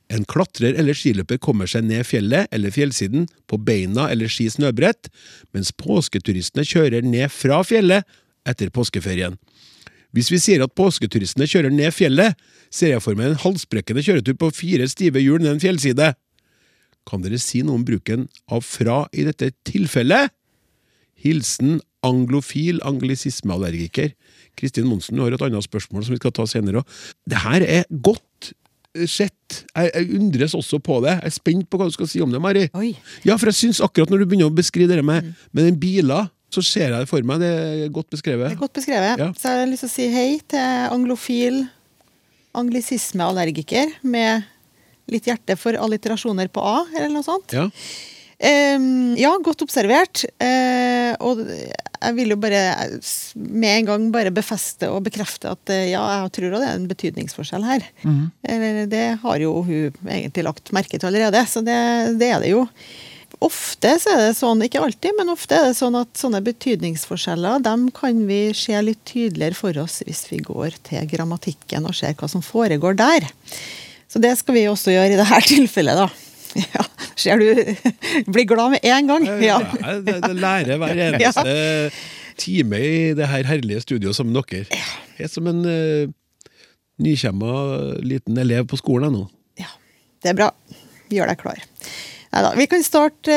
[0.09, 5.11] En klatrer eller skiløper kommer seg ned fjellet eller fjellsiden på beina eller ski snøbrett,
[5.53, 8.09] mens påsketuristene kjører ned fra fjellet
[8.49, 9.37] etter påskeferien.
[10.17, 12.39] Hvis vi sier at påsketuristene kjører ned fjellet,
[12.73, 16.15] ser jeg for meg en halsbrekkende kjøretur på fire stive hjul ned en fjellside.
[17.09, 20.35] Kan dere si noe om bruken av fra i dette tilfellet?
[21.19, 24.13] Hilsen anglofil anglisismeallergiker.
[24.59, 26.85] Kristin Monsen, du har et annet spørsmål som vi skal ta senere.
[27.29, 28.53] Det her er godt
[29.07, 29.63] sett.
[29.75, 31.17] Jeg, jeg undres også på det.
[31.17, 32.67] Jeg er spent på hva du skal si om det, Mari.
[32.79, 32.93] Oi.
[33.27, 36.27] Ja, for jeg synes akkurat når du begynner å beskrive det med, med den bila,
[36.55, 37.43] så ser jeg det for meg.
[37.43, 37.51] Det
[37.87, 38.49] er godt beskrevet.
[38.49, 39.21] Det er godt beskrevet.
[39.21, 39.33] Ja.
[39.37, 41.59] Så jeg har lyst til å si hei til anglofil
[42.59, 44.47] anglisismeallergiker med
[45.13, 47.57] litt hjerte for alliterasjoner på A, eller noe sånt.
[47.57, 47.69] Ja.
[48.39, 50.23] Ehm, ja, godt observert.
[50.39, 52.63] Eh, og jeg vil jo bare
[53.35, 56.89] med en gang bare befeste og bekrefte at eh, ja, jeg tror det er en
[56.91, 57.87] betydningsforskjell her.
[58.47, 61.79] Eller det har jo hun egentlig lagt merke til allerede, så det,
[62.21, 62.67] det er det jo.
[63.45, 67.61] Ofte så er det sånn, ikke alltid, men ofte er det sånn at sånne betydningsforskjeller
[67.63, 72.17] dem kan vi se litt tydeligere for oss hvis vi går til grammatikken og ser
[72.19, 73.29] hva som foregår der.
[74.09, 76.09] Så det skal vi også gjøre i dette tilfellet, da.
[76.57, 76.85] Ja,
[77.19, 77.49] Ser du
[78.33, 79.27] blir glad med en gang?
[79.45, 79.59] Ja.
[79.61, 81.91] Ja, det, det lærer hver eneste
[82.39, 84.83] time i det her herlige studioet sammen med dere.
[85.19, 86.11] Jeg er som en uh,
[87.03, 87.55] nykjemma
[88.07, 89.27] liten elev på skolen ennå.
[89.27, 89.65] nå.
[89.65, 89.73] ja.
[90.23, 90.53] Det er bra.
[91.09, 91.61] Vi Gjør deg klar.
[92.29, 93.37] Neida, vi, kan starte,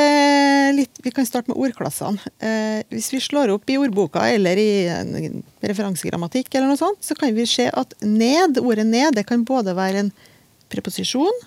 [0.76, 2.32] litt, vi kan starte med ordklassene.
[2.44, 7.18] Uh, hvis vi slår opp i ordboka eller i en referansegrammatikk, eller noe sånt, så
[7.18, 10.12] kan vi se at ned, ordet ned det kan både være en
[10.72, 11.42] preposisjon,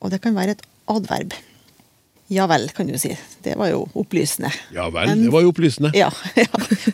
[0.00, 1.34] og det kan være et adverb.
[2.30, 3.10] Ja vel, kan du si.
[3.42, 4.52] Det var jo opplysende.
[4.74, 5.90] Ja vel, Men- det var jo opplysende.
[5.98, 6.46] Ja, ja.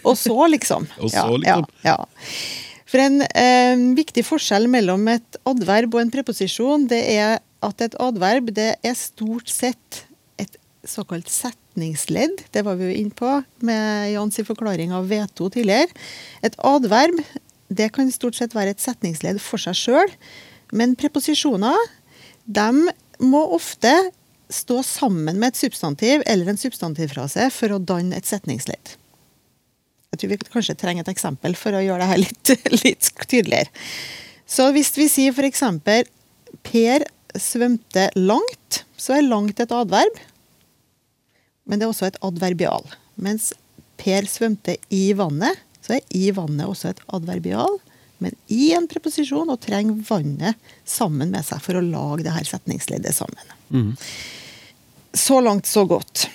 [0.02, 0.88] Og så, liksom.
[1.02, 1.66] Og så, ja, liksom.
[1.84, 1.98] Ja, ja.
[2.86, 7.96] For en eh, viktig forskjell mellom et adverb og en preposisjon, det er at et
[8.00, 10.04] adverb det er stort sett
[10.38, 10.54] et
[10.86, 12.44] såkalt setningsledd.
[12.54, 13.32] Det var vi jo inne på
[13.66, 15.90] med Jans forklaring av V2 tidligere.
[16.46, 17.18] Et adverb
[17.68, 20.12] det kan stort sett være et setningsledd for seg sjøl,
[20.72, 21.76] men preposisjoner
[22.44, 22.70] de
[23.22, 23.92] må ofte
[24.52, 28.94] stå sammen med et substantiv eller en substantivfrase for å danne et setningsledd.
[30.12, 32.52] Jeg tror vi kanskje trenger et eksempel for å gjøre det her litt,
[32.84, 33.72] litt tydeligere.
[34.46, 35.64] Så hvis vi sier f.eks.
[36.66, 40.20] Per svømte langt, så er langt et adverb.
[41.66, 42.86] Men det er også et adverbial.
[43.18, 43.50] Mens
[43.96, 47.78] Per svømte i vannet, så er i vannet også et adverbial.
[48.22, 50.56] Men i en preposisjon og trenger vannet
[50.88, 53.96] sammen med seg for å lage det her setningsleddet sammen.
[55.16, 56.26] Så langt, så godt.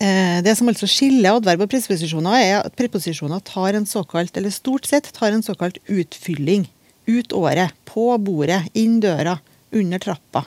[0.00, 4.50] Eh, Det som altså skiller adverb og preposisjoner, er at preposisjoner tar en såkalt, eller
[4.50, 6.68] stort sett tar en såkalt utfylling.
[7.06, 9.38] Ut året, på bordet, inn døra,
[9.72, 10.44] under trappa.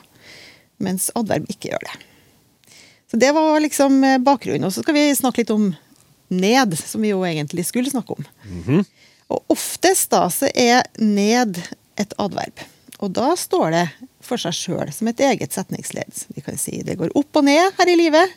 [0.82, 1.96] Mens adverb ikke gjør det.
[3.10, 4.64] Så det var liksom eh, bakgrunnen.
[4.66, 5.70] Og så skal vi snakke litt om
[6.34, 8.84] ned, som vi jo egentlig skulle snakke om.
[9.32, 11.60] Og oftest da så er ned
[12.00, 12.64] et adverb.
[13.02, 13.84] Og da står det
[14.24, 16.24] for seg sjøl som et eget setningsledd.
[16.36, 18.36] Vi kan si det går opp og ned her i livet.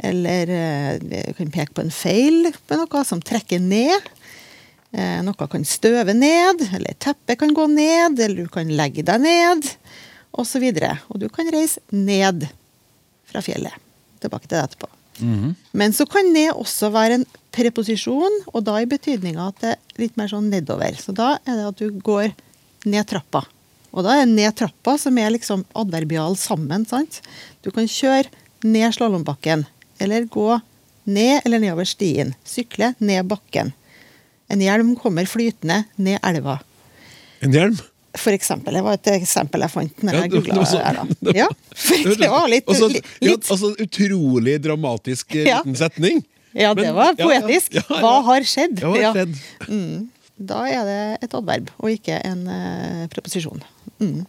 [0.00, 4.08] Eller eh, vi kan peke på en feil på noe som trekker ned.
[4.90, 9.22] Eh, Noe kan støve ned, eller teppet kan gå ned, eller du kan legge deg
[9.22, 9.68] ned,
[10.32, 10.64] osv.
[10.64, 12.48] Og, så og du kan reise ned
[13.30, 13.76] fra fjellet.
[14.20, 14.90] Tilbake til det etterpå.
[15.76, 20.02] Men så kan ned også være en preposisjon, og da i betydninga at det er
[20.02, 20.94] litt mer sånn nedover.
[21.00, 22.32] Så da er det at du går
[22.88, 23.44] ned trappa.
[23.90, 26.86] Og da er ned trappa som er liksom adverbial sammen.
[26.86, 27.20] sant?
[27.64, 28.30] Du kan kjøre
[28.62, 29.64] ned slalåmbakken,
[29.98, 30.60] eller gå
[31.10, 32.34] ned eller nedover stien.
[32.46, 33.72] Sykle ned bakken.
[34.50, 36.58] En hjelm kommer flytende ned elva.
[37.42, 37.78] En hjelm?
[38.18, 38.74] For eksempel.
[38.74, 41.32] Det var et eksempel jeg fant når jeg det- googla det her da.
[41.42, 46.24] Ja, for det var litt, Altså, litt, ja, altså utrolig dramatisk eh, liten setning.
[46.56, 47.76] Ja, det var poetisk.
[47.78, 48.00] ja, ja.
[48.02, 48.80] Hva har skjedd?
[48.82, 50.08] Ja, hva har skjedd?
[50.40, 53.60] Da er det et adverb, og ikke en uh, preposisjon.
[54.00, 54.22] Mm.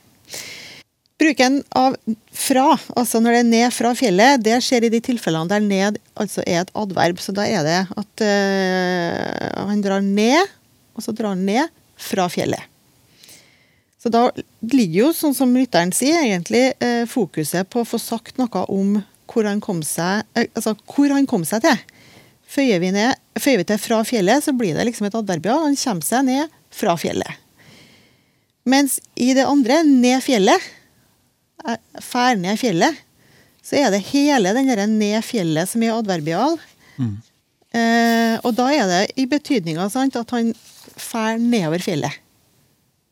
[1.22, 1.96] Bruken av
[2.34, 2.66] fra,
[2.98, 6.44] altså når det er ned fra fjellet, det skjer i de tilfellene der ned altså
[6.44, 7.22] er et adverb.
[7.22, 10.52] Så da er det at uh, han drar ned,
[10.98, 12.68] og så drar han ned fra fjellet.
[14.02, 14.26] Så da
[14.66, 18.98] ligger jo, sånn som lytteren sier, egentlig uh, fokuset på å få sagt noe om
[19.32, 21.78] hvor han kom seg, altså hvor han kom seg til.
[22.52, 25.64] Føyer vi, ned, føyer vi til fra fjellet, så blir det liksom et adverbial.
[25.70, 27.40] Han kommer seg ned fra fjellet.
[28.68, 30.68] Mens i det andre, ned fjellet,
[31.66, 33.00] eh, fær ned fjellet,
[33.64, 36.58] så er det hele den derre ned fjellet som er adverbial.
[37.72, 40.52] Eh, og da er det i betydninga at han
[41.00, 42.20] fær nedover fjellet.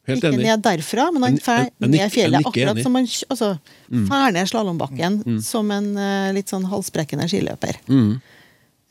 [0.09, 2.43] Helt ikke ned derfra, men han fær ned fjellet.
[2.49, 3.53] Akkurat som han altså,
[4.09, 7.77] fær ned slalåmbakken som en uh, litt sånn halsbrekkende skiløper.
[7.87, 8.17] Mm.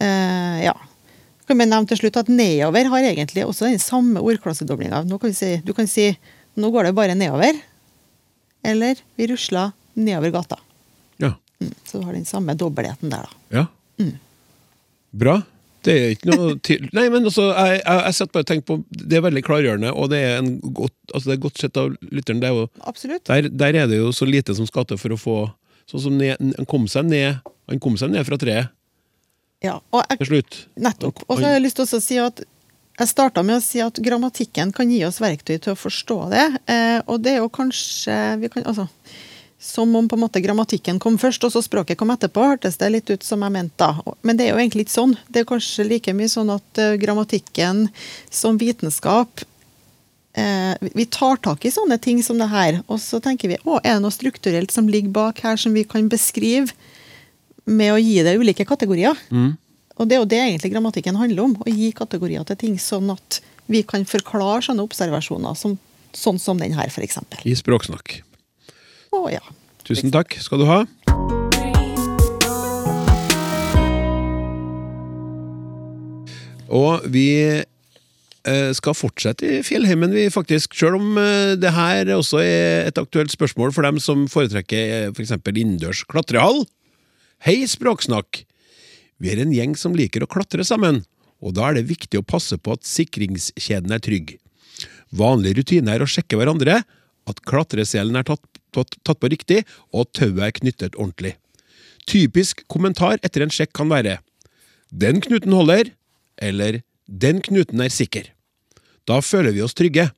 [0.02, 0.74] Eh, ja.
[1.48, 5.02] Kan vi nevne til slutt at nedover har egentlig også den samme ordklassedoblinga.
[5.08, 6.10] Nå kan vi si, du kan si
[6.58, 7.58] nå går det bare nedover,
[8.66, 10.58] eller vi rusler nedover gata.
[11.22, 11.36] Ja.
[11.62, 13.60] Mm, så du har den samme dobbeltheten der, da.
[13.60, 13.66] ja.
[15.10, 15.40] Bra.
[15.86, 18.76] Det er ikke noe til Nei, men altså, jeg, jeg, jeg setter bare og på
[18.90, 21.94] Det er veldig klargjørende, og det er, en godt, altså det er godt sett av
[22.02, 22.42] lytteren.
[22.42, 23.24] Det er jo, Absolutt.
[23.30, 25.38] der, der er det jo så lite som skal til for å få
[25.88, 27.38] Sånn som ned, Han kom seg ned
[27.70, 28.74] Han kom seg ned fra treet
[29.64, 30.60] Ja, og jeg til slutt.
[30.78, 31.24] Nettopp.
[31.26, 32.44] Og så har jeg lyst til å si at
[32.98, 36.46] jeg starta med å si at grammatikken kan gi oss verktøy til å forstå det.
[36.70, 38.88] Eh, og det er jo kanskje vi kan, altså,
[39.58, 42.92] Som om på en måte grammatikken kom først, og så språket kom etterpå, hørtes det
[42.94, 44.14] litt ut som jeg mente da.
[44.22, 45.16] Men det er jo egentlig ikke sånn.
[45.26, 47.88] Det er kanskje like mye sånn at eh, grammatikken
[48.30, 49.42] som vitenskap
[50.38, 53.80] eh, Vi tar tak i sånne ting som det her, og så tenker vi å,
[53.82, 56.70] er det noe strukturelt som ligger bak her som vi kan beskrive
[57.68, 59.18] med å gi det ulike kategorier?
[59.98, 61.56] Og det er jo det egentlig grammatikken handler om.
[61.58, 65.76] Å gi kategorier til ting, sånn at vi kan forklare sånne observasjoner, som,
[66.16, 67.18] sånn som den her, f.eks.
[67.44, 68.20] I språksnakk.
[69.16, 69.42] Å ja.
[69.88, 70.82] Tusen takk skal du ha.
[76.68, 80.76] Og vi eh, skal fortsette i fjellheimen, vi faktisk.
[80.76, 85.38] Selv om eh, det her også er et aktuelt spørsmål for dem som foretrekker f.eks.
[85.40, 86.66] For innendørs klatrehall.
[87.38, 88.40] Hei, Språksnakk!
[89.22, 91.04] Vi er en gjeng som liker å klatre sammen,
[91.38, 94.32] og da er det viktig å passe på at sikringskjeden er trygg.
[95.14, 96.80] Vanlig rutine er å sjekke hverandre,
[97.30, 98.42] at klatreselen er tatt,
[98.74, 99.60] tatt, tatt på riktig,
[99.94, 101.36] og at tauet er knyttet ordentlig.
[102.10, 104.16] Typisk kommentar etter en sjekk kan være
[104.90, 105.92] Den knuten holder,
[106.42, 108.32] eller Den knuten er sikker.
[109.06, 110.10] Da føler vi oss trygge.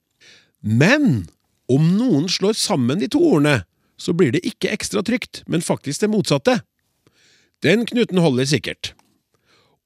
[0.64, 1.28] Men
[1.68, 3.66] om noen slår sammen de to ordene,
[4.00, 6.62] så blir det ikke ekstra trygt, men faktisk det motsatte.
[7.64, 8.92] Den knuten holder sikkert.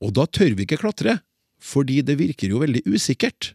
[0.02, 1.18] Og da tør vi ikke klatre,
[1.62, 3.54] fordi det virker jo veldig usikkert.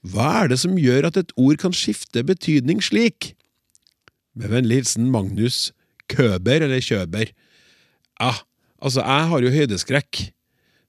[0.00, 3.34] Hva er det som gjør at et ord kan skifte betydning slik?
[4.36, 5.70] Med vennlig hilsen Magnus
[6.10, 7.32] Køber, eller Kjøber.
[8.20, 8.32] Ja,
[8.82, 10.22] altså, jeg har jo høydeskrekk,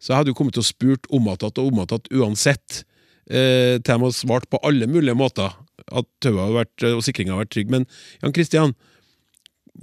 [0.02, 2.84] så jeg hadde jo kommet til å spurt om og om uansett,
[3.30, 5.54] eh, til de har svart på alle mulige måter
[5.91, 7.70] at tauet og sikringa har vært trygg.
[7.70, 7.86] Men
[8.24, 8.76] Jan Kristian,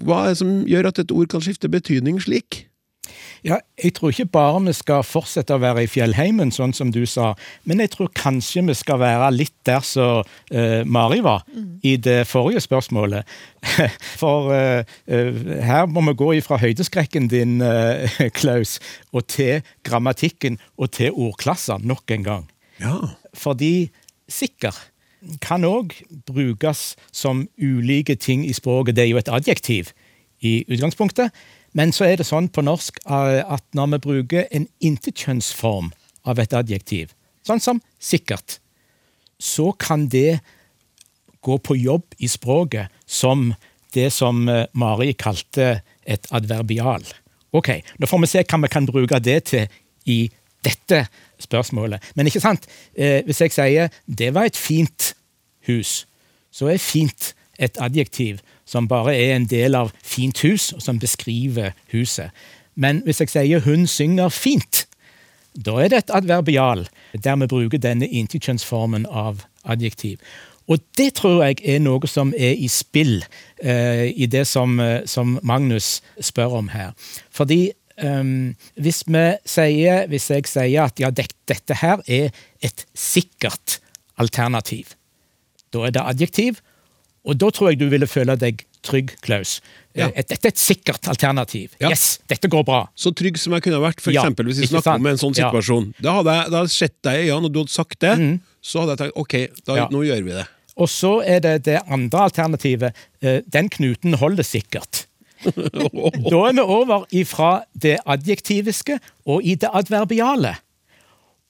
[0.05, 2.65] hva er det som gjør at et ord kan skifte betydning slik?
[3.47, 7.05] Ja, jeg tror ikke bare vi skal fortsette å være i fjellheimen, sånn som du
[7.09, 7.33] sa,
[7.69, 11.45] men jeg tror kanskje vi skal være litt der som uh, Mari var
[11.87, 13.29] i det forrige spørsmålet.
[14.21, 17.63] For uh, uh, her må vi gå ifra høydeskrekken din,
[18.39, 18.79] Klaus,
[19.15, 22.47] og til grammatikken og til ordklasser nok en gang.
[22.83, 22.99] Ja.
[23.39, 23.89] Fordi
[24.29, 24.77] sikker
[25.43, 25.95] kan òg
[26.27, 28.97] brukes som ulike ting i språket.
[28.97, 29.93] Det er jo et adjektiv
[30.41, 31.35] i utgangspunktet.
[31.77, 35.93] Men så er det sånn på norsk eh, at når vi bruker en interkjønnsform
[36.29, 37.13] av et adjektiv,
[37.47, 38.59] sånn som sikkert,
[39.39, 40.41] så kan det
[41.45, 43.53] gå på jobb i språket som
[43.95, 47.05] det som eh, Mari kalte et adverbial.
[47.57, 50.19] Ok, Nå får vi se hva vi kan bruke det til i
[50.65, 51.07] dette
[51.39, 52.03] spørsmålet.
[52.15, 52.67] Men ikke sant?
[52.97, 55.15] Eh, hvis jeg sier 'det var et fint
[55.67, 56.07] hus',
[56.51, 60.99] så er 'fint' et adjektiv som bare er en del av fint hus, og som
[60.99, 62.31] beskriver huset.
[62.75, 64.87] Men hvis jeg sier 'hun synger fint',
[65.65, 66.89] da er det et adverbial
[67.25, 70.19] der vi bruker denne interkjønnsformen av adjektiv.
[70.69, 73.25] Og det tror jeg er noe som er i spill
[73.65, 76.93] eh, i det som, eh, som, Magnus spør om her.
[77.31, 77.71] Fordi
[78.03, 79.03] um, hvis,
[79.49, 82.31] sier, hvis, jeg sier at ja, det, dette her er
[82.65, 83.79] et sikkert
[84.19, 84.95] alternativ,
[85.75, 86.63] da er det adjektiv,
[87.29, 89.59] og da tror jeg du ville føle deg trygg, Klaus.
[89.97, 90.09] Ja.
[90.09, 91.75] Eh, dette er et sikkert alternativ.
[91.83, 91.91] Ja.
[91.91, 92.85] Yes, dette går bra.
[92.99, 95.91] Så trygg som jeg kunne vært, for eksempel, hvis vi snakker om en sånn situasjon.
[95.99, 96.05] Ja.
[96.07, 98.39] Da hadde jeg, da hadde sett deg i øynene, og du hadde sagt det, mm.
[98.71, 100.47] så hadde jeg tenkt ok, da, nå gjør vi det.
[100.79, 103.05] Og så er det det andre alternativet.
[103.21, 105.08] Eh, den knuten holder sikkert.
[105.45, 110.57] Da er vi over ifra det adjektiviske og i det adverbiale.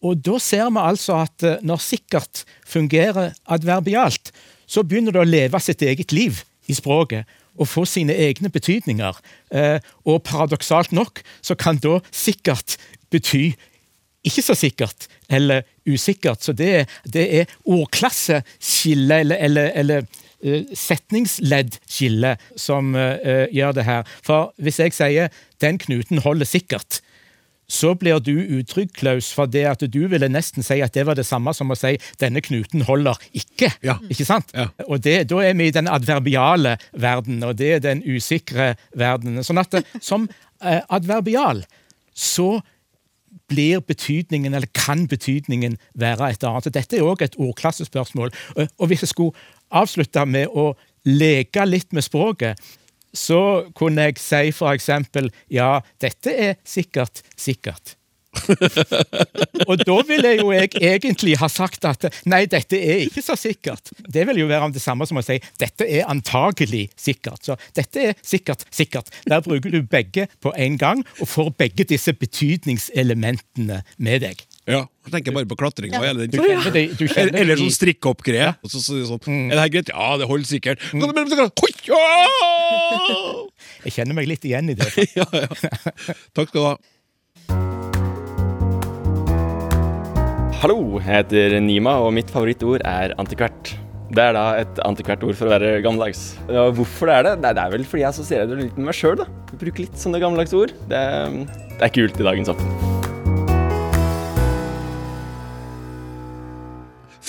[0.05, 4.33] Og da ser vi altså at eh, når sikkert fungerer adverbialt,
[4.69, 7.27] så begynner det å leve sitt eget liv i språket
[7.59, 9.17] og få sine egne betydninger.
[9.51, 12.77] Eh, og paradoksalt nok så kan da sikkert
[13.11, 13.51] bety
[14.29, 16.43] ikke så sikkert eller usikkert.
[16.45, 24.09] Så det, det er ordklasseskille eller, eller, eller setningsleddskille som uh, gjør det her.
[24.23, 25.29] For hvis jeg sier
[25.61, 27.01] 'den knuten holder sikkert',
[27.69, 31.19] så blir du utrygg, Klaus, for det at du ville nesten si at det var
[31.19, 33.73] det samme som å si 'denne knuten holder ikke'.
[33.85, 33.99] Ja.
[34.09, 34.55] Ikke sant?
[34.55, 34.69] Ja.
[34.89, 39.45] Og det, Da er vi i den adverbiale verden, og det er den usikre verdenen.
[39.45, 40.29] Sånn at som
[40.63, 41.65] eh, adverbial
[42.15, 42.63] så
[43.49, 46.73] blir betydningen, eller kan betydningen være et annet?
[46.75, 48.33] Dette er òg et ordklassespørsmål.
[48.79, 50.73] Og hvis jeg skulle avslutte med å
[51.09, 52.61] leke litt med språket,
[53.15, 57.97] så kunne jeg si for eksempel ja, dette er sikkert sikkert.
[59.69, 63.93] og da ville jo jeg egentlig ha sagt at nei, dette er ikke så sikkert.
[64.05, 67.43] Det vil jo være om det samme som å si dette er antagelig sikkert.
[67.49, 69.11] Så dette er sikkert sikkert.
[69.29, 74.45] Der bruker du begge på en gang og får begge disse betydningselementene med deg.
[74.69, 75.97] Ja, jeg tenker bare på klatringa.
[76.05, 76.11] Ja.
[76.13, 76.29] Eller,
[77.33, 78.51] eller sånn strikkeopp-greie.
[78.69, 79.47] Så, så, sånn, mm.
[79.49, 79.93] Er det her greit?
[79.95, 80.85] Ja, det holder sikkert.
[80.93, 81.09] Mm.
[83.87, 84.91] Jeg kjenner meg litt igjen i det.
[85.19, 85.49] ja, ja.
[86.37, 86.77] Takk skal du ha.
[90.59, 93.69] Hallo, jeg heter Nima, og mitt favorittord er antikvert.
[94.11, 96.33] Det er da et antikvert ord for å være gammeldags.
[96.51, 97.35] Ja, hvorfor det er det?
[97.45, 99.23] Det er vel fordi jeg assosierer det litt med meg sjøl.
[99.53, 100.75] Bruker litt sånne gammeldagse ord.
[100.91, 101.05] Det,
[101.77, 102.67] det er kult i dagens opp.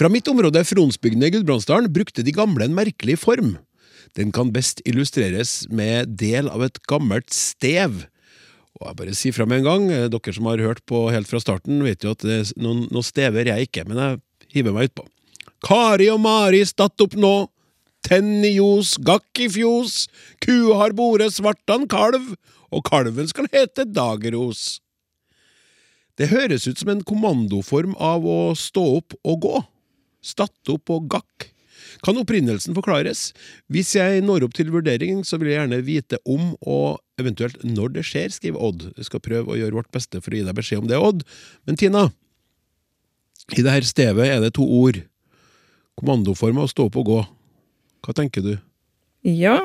[0.02, 3.60] Fra mitt område, Fronsbygdene i Gudbrandsdalen, brukte de gamle en merkelig form.
[4.18, 8.08] Den kan best illustreres med del av et gammelt stev.
[8.78, 11.28] Og jeg bare sier fra med en gang, eh, dere som har hørt på helt
[11.28, 14.20] fra starten, vet jo at noen, noen stever jeg ikke, men jeg
[14.54, 15.08] hiver meg utpå.
[15.66, 17.50] Kari og Mari statt opp nå,
[18.06, 20.06] tenn i ljos, gakk i fjos,
[20.44, 22.36] kua har bore svartan kalv,
[22.70, 24.80] og kalven skal hete Dageros.
[26.20, 29.60] Det høres ut som en kommandoform av å stå opp og gå.
[30.20, 31.48] Statt opp og gakk.
[32.06, 33.30] Kan opprinnelsen forklares?
[33.72, 37.94] Hvis jeg når opp til vurdering, så vil jeg gjerne vite om og eventuelt når
[37.98, 38.88] det skjer, skriver Odd.
[38.98, 41.26] Vi skal prøve å gjøre vårt beste for å gi deg beskjed om det, Odd.
[41.68, 42.08] Men Tina,
[43.56, 45.02] i dette stevet er det to ord.
[46.00, 47.22] Kommandoform og stå opp og gå.
[48.06, 48.54] Hva tenker du?
[49.28, 49.58] Ja,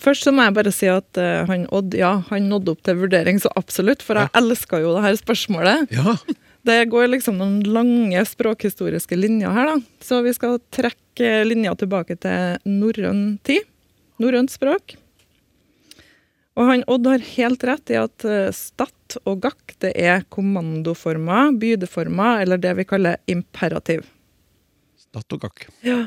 [0.00, 2.98] først så må jeg bare si at uh, han Odd ja, han nådde opp til
[3.00, 4.04] vurdering, så absolutt.
[4.04, 4.40] For jeg ja.
[4.42, 5.94] elska jo det her spørsmålet.
[5.94, 6.18] Ja.
[6.64, 9.76] Det går liksom noen lange språkhistoriske linjer her, da.
[10.00, 13.66] Så vi skal trekke linja tilbake til norrøn tid.
[14.22, 14.94] Norrønt språk.
[16.54, 21.52] Og han Odd har helt rett i at eh, stat og gakk det er kommandoformer,
[21.60, 24.06] bydeformer, eller det vi kaller imperativ.
[25.02, 25.66] Stat og gakk.
[25.84, 26.06] Ja.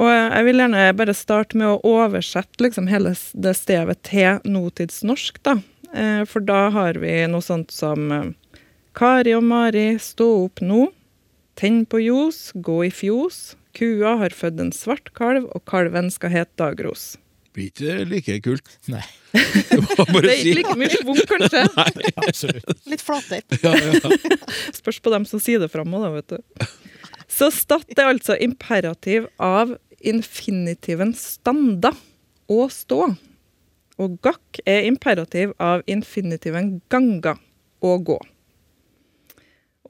[0.00, 5.42] Og jeg vil gjerne bare starte med å oversette liksom hele det stevet til nåtidsnorsk,
[5.44, 5.58] da.
[5.92, 8.30] Eh, for da har vi noe sånt som eh,
[8.92, 10.86] Kari og Mari, stå opp nå.
[11.56, 13.54] Tenn på ljos, gå i fjos.
[13.76, 17.14] Kua har født en svart kalv, og kalven skal hete Dagros.
[17.56, 18.68] Blir ikke like kult.
[18.88, 19.02] Nei.
[19.32, 21.64] det er ikke like mye schwung, kanskje.
[21.78, 22.84] Nei, absolutt.
[22.88, 23.60] Litt flatere.
[23.64, 24.38] Ja, ja.
[24.80, 26.66] Spørs på dem som sier det framme, da, vet du.
[27.32, 29.74] Så stat er altså imperativ av
[30.04, 31.94] infinitiven standa
[32.52, 33.12] og stå.
[34.00, 37.36] Og gakk er imperativ av infinitiven ganga
[37.84, 38.20] og gå.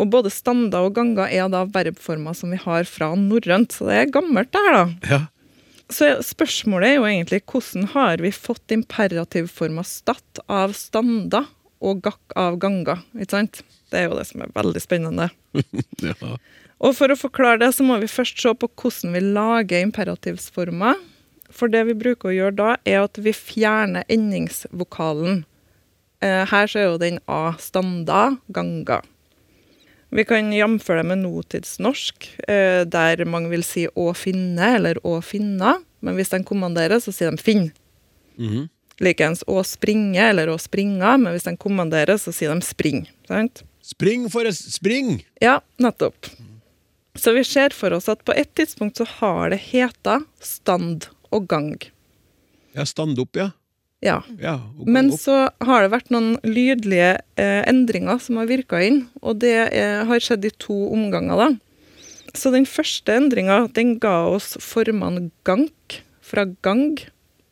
[0.00, 3.98] Og både stander og ganger er da verbformer som vi har fra norrønt, så det
[3.98, 5.10] er gammelt, det her, da.
[5.10, 5.20] Ja.
[5.92, 11.50] Så spørsmålet er jo egentlig hvordan har vi fått imperativforma statt av stander
[11.84, 13.02] og gakk av ganger?
[13.18, 13.60] Ikke sant?
[13.92, 15.30] Det er jo det som er veldig spennende.
[16.02, 16.36] Ja.
[16.82, 20.96] Og for å forklare det, så må vi først se på hvordan vi lager imperativsformer.
[21.52, 25.44] For det vi bruker å gjøre da, er at vi fjerner endingsvokalen.
[26.24, 28.98] Eh, her så er jo den A standa, ganga.
[30.12, 35.22] Vi kan jamføre det med notidsnorsk, eh, der mange vil si å finne eller å
[35.24, 35.78] finna.
[36.04, 37.70] Men hvis de kommanderer, så sier de finn.
[38.36, 38.68] Mhm.
[39.00, 43.06] Likeens å springe eller å springa, men hvis de kommanderer, så sier de spring.
[43.26, 43.62] Sant?
[43.82, 45.24] Spring, Forrest, spring!
[45.40, 46.28] Ja, nettopp.
[47.16, 51.48] Så vi ser for oss at på et tidspunkt så har det heta stand og
[51.48, 51.80] gang.
[52.76, 53.50] Ja, stand opp, ja.
[54.02, 54.18] Ja.
[54.42, 55.20] ja Men opp.
[55.22, 60.02] så har det vært noen lydlige eh, endringer som har virka inn, og det eh,
[60.08, 61.50] har skjedd i to omganger, da.
[62.34, 66.96] Så den første endringa, den ga oss formene gank fra gang,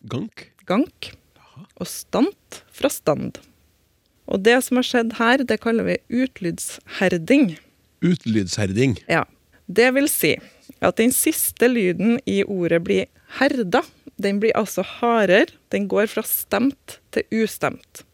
[0.09, 0.48] Gank.
[0.66, 1.11] gank,
[1.76, 3.38] og stant fra stand.
[4.30, 7.59] Og det som har skjedd her, det kaller vi utlydsherding.
[8.01, 8.96] Utlydsherding.
[9.11, 9.26] Ja.
[9.70, 10.32] Det vil si
[10.80, 13.07] at den siste lyden i ordet blir
[13.38, 13.82] herda.
[14.20, 15.48] Den blir altså hardere.
[15.72, 18.04] Den går fra stemt til ustemt.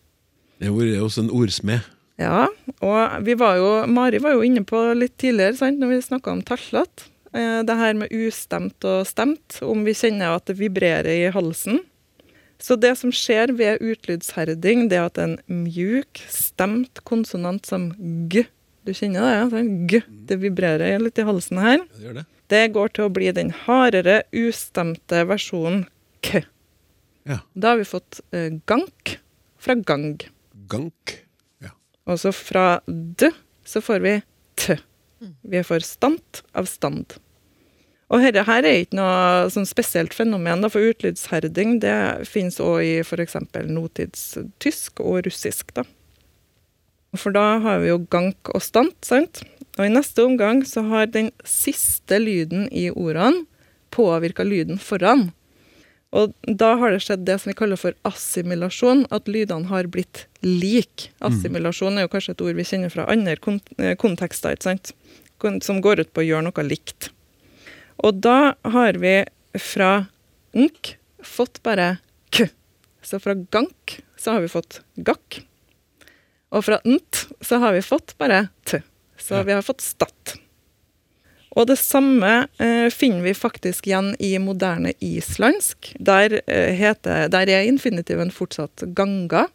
[0.56, 1.84] Det har vært hos en ordsmed.
[2.16, 2.46] Ja,
[2.80, 6.32] og vi var jo, Mari var jo inne på litt tidligere, sant, når vi snakka
[6.32, 7.10] om tallete.
[7.36, 11.82] Eh, det her med ustemt og stemt, om vi kjenner at det vibrerer i halsen.
[12.62, 17.90] Så det som skjer ved utlydsherding, det er at en mjuk, stemt konsonant som
[18.32, 18.46] g
[18.86, 19.34] Du kjenner det?
[19.34, 19.62] Ja?
[19.90, 20.00] G.
[20.30, 21.80] Det vibrerer litt i halsen her.
[21.98, 22.26] Ja, det det.
[22.46, 25.88] Det går til å bli den hardere, ustemte versjonen
[26.26, 26.42] k.
[27.26, 27.40] Ja.
[27.54, 29.16] Da har vi fått eh, gank
[29.62, 30.18] fra gang.
[30.70, 31.20] Gank.
[32.06, 33.32] Og så fra d
[33.66, 34.16] så får vi
[34.54, 34.76] t.
[35.42, 37.16] Vi får stant av stand.
[38.06, 41.96] Og dette her er ikke noe sånn spesielt fenomen, da, for utlydsherding det
[42.30, 43.34] finnes òg i f.eks.
[43.66, 45.74] notidstysk og russisk.
[45.74, 45.82] da.
[47.18, 49.42] For da har vi jo gank og stant, sant?
[49.76, 53.48] Og i neste omgang så har den siste lyden i ordene
[53.90, 55.32] påvirka lyden foran.
[56.16, 60.24] Og da har det skjedd det som vi kaller for assimilasjon, at lydene har blitt
[60.46, 61.10] lik.
[61.26, 64.94] Assimilasjon er jo kanskje et ord vi kjenner fra andre eh, kontekster, ikke sant?
[65.66, 67.10] Som går ut på å gjøre noe likt.
[68.00, 69.18] Og da har vi
[69.60, 70.06] fra
[70.56, 70.94] nk
[71.24, 71.96] fått bare
[72.32, 72.48] k.
[73.04, 75.42] Så fra gank så har vi fått gakk.
[76.56, 78.80] Og fra nt så har vi fått bare t.
[79.20, 80.36] Så vi har fått statt.
[81.56, 85.94] Og det samme eh, finner vi faktisk igjen i moderne islandsk.
[85.96, 89.46] Der, eh, heter, der er infinitiven fortsatt ganga,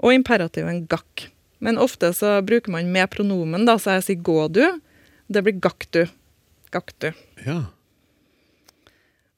[0.00, 1.28] og imperativen gakk.
[1.60, 4.64] Men ofte så bruker man med pronomen, da, så jeg sier gå du.
[5.30, 6.02] Det blir gakk du.
[6.74, 7.12] Gakk du.
[7.46, 7.60] Ja.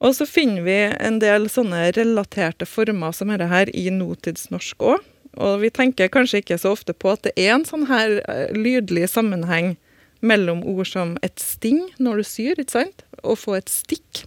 [0.02, 5.04] Og så finner vi en del sånne relaterte former som dette her i notidsnorsk òg.
[5.32, 8.50] Og vi tenker kanskje ikke så ofte på at det er en sånn her eh,
[8.56, 9.76] lydlig sammenheng
[10.22, 14.24] mellom ord som et sting når du syr, ikke sant, og få et stikk.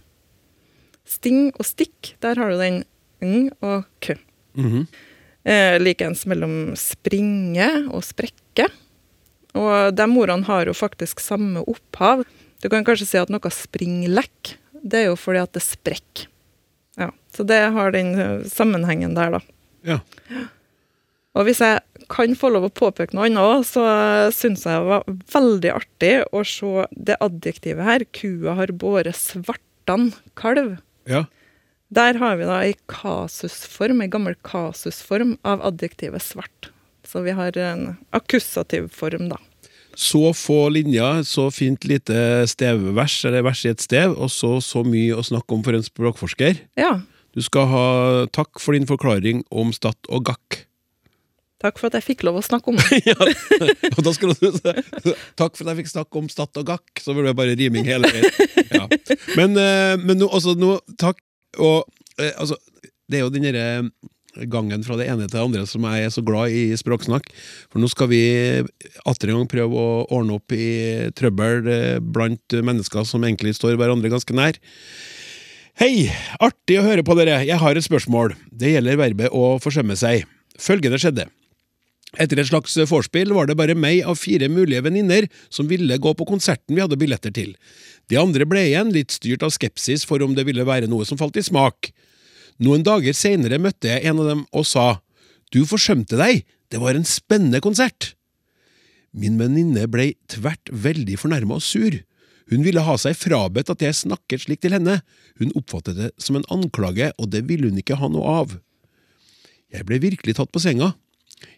[1.06, 2.82] Sting og stikk, der har du den
[3.24, 4.16] ng og k.
[4.58, 4.86] Mhm.
[5.46, 8.66] Eh, Likeens mellom springe og sprekke.
[9.56, 12.24] Og de ordene har jo faktisk samme opphav.
[12.60, 14.56] Du kan kanskje si at noe springlekk.
[14.82, 16.26] Det er jo fordi at det sprekker.
[16.98, 19.40] Ja, så det har den eh, sammenhengen der, da.
[19.86, 20.00] Ja.
[21.36, 21.82] Og hvis jeg
[22.12, 23.84] kan få lov å påpeke noe annet òg, så
[24.34, 28.06] syns jeg det var veldig artig å se det adjektivet her.
[28.16, 30.78] Kua har båret svartan kalv.
[31.08, 31.26] ja.
[31.94, 36.70] Der har vi da ei kasusform, ei gammel kasusform av adjektivet svart.
[37.06, 39.38] Så vi har en akkusativ form, da.
[39.96, 44.82] Så få linjer, så fint lite stevvers, eller vers i et stev, og så så
[44.84, 46.58] mye å snakke om for en språkforsker.
[46.76, 46.98] Ja.
[47.32, 47.86] Du skal ha
[48.34, 50.65] takk for din forklaring om statt og gakk.
[51.62, 52.98] Takk for at jeg fikk lov å snakke om det.
[53.08, 54.50] ja, og da skal du
[55.40, 57.00] Takk for at jeg fikk snakke om statt og gakk.
[57.00, 58.66] Så blir det bare riming hele veien.
[58.74, 58.84] Ja.
[59.38, 61.22] Men, eh, men nå, altså, nå, takk.
[61.56, 61.86] Og
[62.20, 62.58] eh, altså,
[63.08, 66.10] det er jo den derre gangen fra det ene til det andre som jeg er
[66.12, 67.30] så glad i språksnakk.
[67.72, 68.20] For nå skal vi
[69.08, 70.66] atter en gang prøve å ordne opp i
[71.16, 74.60] trøbbel eh, blant mennesker som egentlig står hverandre ganske nær.
[75.80, 76.10] Hei!
[76.40, 77.40] Artig å høre på dere.
[77.48, 78.36] Jeg har et spørsmål.
[78.52, 80.28] Det gjelder verbet å forsømme seg.
[80.60, 81.26] Følgende skjedde.
[82.16, 86.12] Etter et slags vorspiel var det bare meg av fire mulige venninner som ville gå
[86.16, 87.52] på konserten vi hadde billetter til.
[88.08, 91.20] De andre ble igjen litt styrt av skepsis for om det ville være noe som
[91.20, 91.90] falt i smak.
[92.62, 95.00] Noen dager seinere møtte jeg en av dem og sa
[95.52, 98.14] Du forsømte deg, det var en spennende konsert.
[99.16, 101.94] Min venninne ble tvert veldig fornærma og sur.
[102.50, 105.00] Hun ville ha seg frabedt at jeg snakket slik til henne.
[105.40, 108.56] Hun oppfattet det som en anklage, og det ville hun ikke ha noe av.
[109.72, 110.92] Jeg ble virkelig tatt på senga.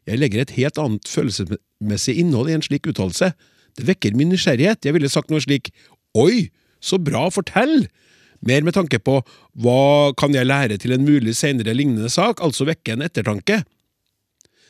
[0.09, 3.33] Jeg legger et helt annet følelsesmessig innhold i en slik uttalelse.
[3.79, 4.85] Det vekker min nysgjerrighet.
[4.85, 5.71] Jeg ville sagt noe slik
[6.19, 6.49] Oi,
[6.81, 7.87] så bra, fortell!
[8.47, 9.19] Mer med tanke på
[9.59, 13.65] hva kan jeg lære til en mulig senere lignende sak, altså vekke en ettertanke.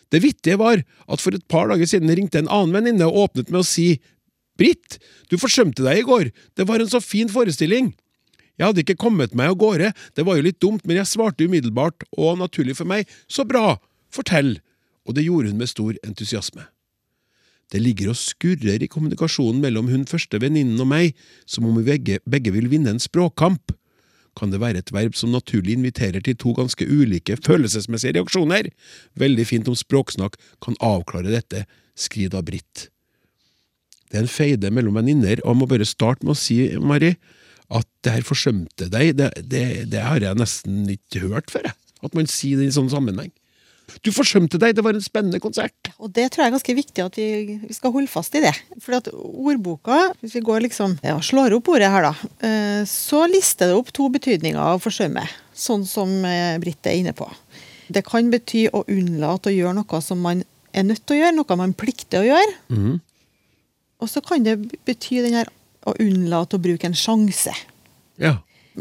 [0.08, 3.52] Det vittige var at for et par dager siden ringte en annen venninne og åpnet
[3.52, 3.98] med å si
[4.58, 4.96] Britt,
[5.30, 7.92] du forsømte deg i går, det var en så fin forestilling.
[8.58, 11.46] Jeg hadde ikke kommet meg av gårde, det var jo litt dumt, men jeg svarte
[11.46, 13.76] umiddelbart, og naturlig for meg, så bra,
[14.10, 14.56] fortell,
[15.08, 16.68] og det gjorde hun med stor entusiasme.
[17.72, 21.88] Det ligger og skurrer i kommunikasjonen mellom hun første venninnen og meg, som om vi
[21.90, 23.74] begge, begge vil vinne en språkkamp.
[24.38, 28.70] Kan det være et verb som naturlig inviterer til to ganske ulike følelsesmessige reaksjoner?
[29.20, 31.66] Veldig fint om språksnakk kan avklare dette,
[31.98, 32.88] skriver da Britt.
[34.08, 37.12] Det er en feide mellom venninner, og jeg må bare starte med å si, Mari,
[37.68, 41.76] at det her forsømte deg, det, det, det har jeg nesten ikke hørt før, jeg.
[42.06, 43.32] At man sier det i sånn sammenheng.
[44.04, 45.90] Du forsømte deg, det var en spennende konsert.
[45.96, 48.52] Og det tror jeg er ganske viktig at vi, vi skal holde fast i det.
[48.84, 53.24] Fordi at ordboka, hvis vi går liksom, ja, slår opp ordet her, da, eh, så
[53.30, 55.24] lister det opp to betydninger av forsømme.
[55.56, 57.26] Sånn som eh, Britt er inne på.
[57.88, 60.44] Det kan bety å unnlate å gjøre noe som man
[60.76, 62.56] er nødt til å gjøre, noe man plikter å gjøre.
[62.68, 62.98] Mm.
[63.98, 65.48] Og så kan det bety den her
[65.88, 67.54] å unnlate å bruke en sjanse.
[68.20, 68.36] Ja.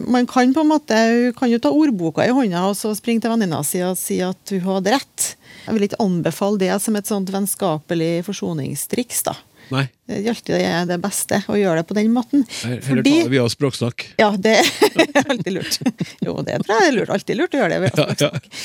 [0.05, 3.23] Man kan på en måte, hun kan jo ta ordboka i hånda og så springe
[3.23, 5.27] til venninna si og si at hun hadde rett.
[5.65, 9.23] Jeg vil ikke anbefale det som et sånt vennskapelig forsoningstriks.
[9.27, 9.33] da.
[9.73, 12.45] Nei, Det er alltid det, beste å gjøre det på den måten.
[12.63, 14.05] Heller heller ta det via språksnakk.
[14.21, 14.53] Ja, det
[15.07, 15.79] er alltid lurt.
[16.23, 17.11] Jo, det tror jeg er lurt.
[17.17, 17.81] Alltid lurt å gjøre det.
[17.83, 18.61] ved Ja, ja.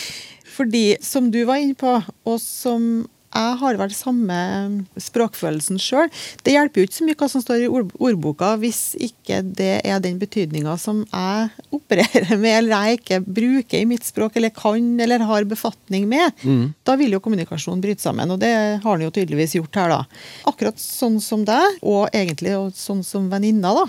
[0.52, 1.96] Fordi, som du var inne på,
[2.28, 4.38] og som jeg har vel samme
[5.00, 6.10] språkfølelsen sjøl,
[6.44, 9.70] det hjelper jo ikke så mye hva som står i ord ordboka, hvis ikke det
[9.88, 14.52] er den betydninga som jeg opererer med, eller jeg ikke bruker i mitt språk, eller
[14.56, 16.44] kan eller har befatning med.
[16.84, 18.52] Da vil jo kommunikasjonen bryte sammen, og det
[18.84, 20.22] har den jo tydeligvis gjort her, da.
[20.52, 23.88] Akkurat sånn som deg, og egentlig sånn som venninna, da.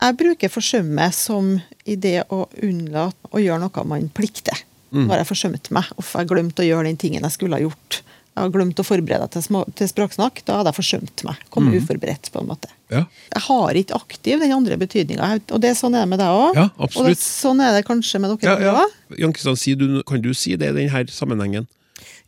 [0.00, 4.56] Jeg bruker forsømme som i det å unnlate å gjøre noe man plikter.
[4.94, 7.58] Nå har jeg forsømt meg, Uff, jeg har glemt å gjøre den tingen jeg skulle
[7.58, 8.00] ha gjort.
[8.30, 10.38] Jeg har glemt å forberede til, små, til språksnakk.
[10.46, 11.40] Da hadde jeg forsømt meg.
[11.52, 12.70] Kommet uforberedt, på en måte.
[12.92, 13.02] Ja.
[13.34, 16.30] Jeg har ikke aktiv den andre betydninga, og det er sånn er det med deg
[16.30, 16.56] òg.
[16.56, 18.84] Ja, og det, sånn er det kanskje med dere dere ja.
[18.86, 19.18] ja.
[19.24, 19.74] Jan Kristian, si
[20.06, 21.66] kan du si det i denne sammenhengen?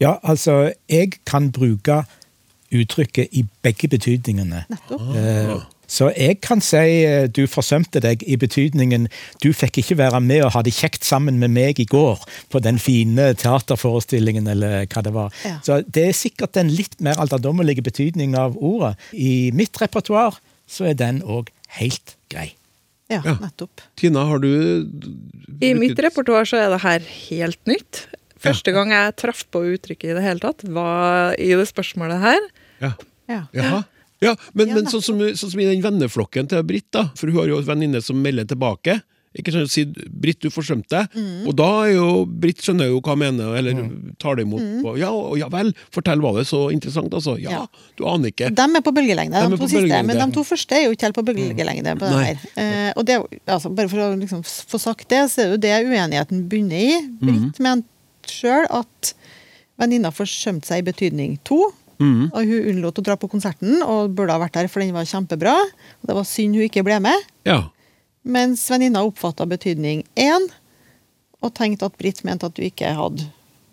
[0.03, 2.03] Ja, altså, jeg kan bruke
[2.73, 4.65] uttrykket i begge betydningene.
[4.73, 5.07] Nettopp.
[5.17, 5.55] Eh,
[5.93, 9.09] Så jeg kan si eh, du forsømte deg i betydningen
[9.45, 12.23] du fikk ikke være med og ha det kjekt sammen med meg i går
[12.53, 15.35] på den fine teaterforestillingen, eller hva det var.
[15.45, 15.59] Ja.
[15.67, 18.95] Så det er sikkert den litt mer alderdommelige betydningen av ordet.
[19.13, 20.39] I mitt repertoar
[20.73, 22.55] så er den òg helt grei.
[23.13, 23.35] Ja, Ja.
[23.43, 23.83] nettopp.
[24.01, 24.49] Tina, har du
[25.61, 28.07] I mitt repertoar så er det her helt nytt.
[28.43, 32.41] Første gang jeg traff på uttrykket i det hele tatt, var i det spørsmålet her.
[32.81, 32.93] Ja.
[33.29, 33.43] Ja.
[33.55, 33.83] Jaha.
[34.23, 37.27] Ja, men, Ja, men sånn, som, sånn som i den venneflokken til Britt, da, for
[37.29, 39.03] hun har jo en venninne som melder tilbake.
[39.33, 41.47] Ikke sånn å si 'Britt, du forsømte deg', Mm.
[41.49, 43.73] og da er jo Britt skjønner jo hva hun mener, eller
[44.21, 47.41] tar det imot på 'ja, og ja vel, fortell, var det så interessant', altså?
[47.41, 47.53] Ja, Mm.
[47.57, 47.67] Ja.
[47.97, 48.55] du aner ikke.
[48.55, 50.05] De er på bølgelengde, De er de, to siste.
[50.05, 51.97] Men de to første er jo ikke helt på bølgelengde.
[51.99, 52.39] på det her.
[52.59, 53.17] Eh, og det,
[53.49, 56.77] altså, bare for å liksom få sagt det, så er det jo det uenigheten bunner
[56.77, 57.09] i.
[57.23, 57.89] Britt mente
[58.27, 59.15] sjøl at
[59.81, 61.73] venninna forsømte seg i betydning to.
[61.99, 62.31] Mhm.
[62.33, 65.09] Og hun unnlot å dra på konserten og burde ha vært der, for den var
[65.09, 65.55] kjempebra.
[66.01, 67.29] Og det var synd hun ikke ble med.
[67.49, 67.61] Ja.
[68.23, 70.51] Mens venninna oppfatta betydning én,
[71.43, 73.27] og tenkte at Britt mente at du ikke hadde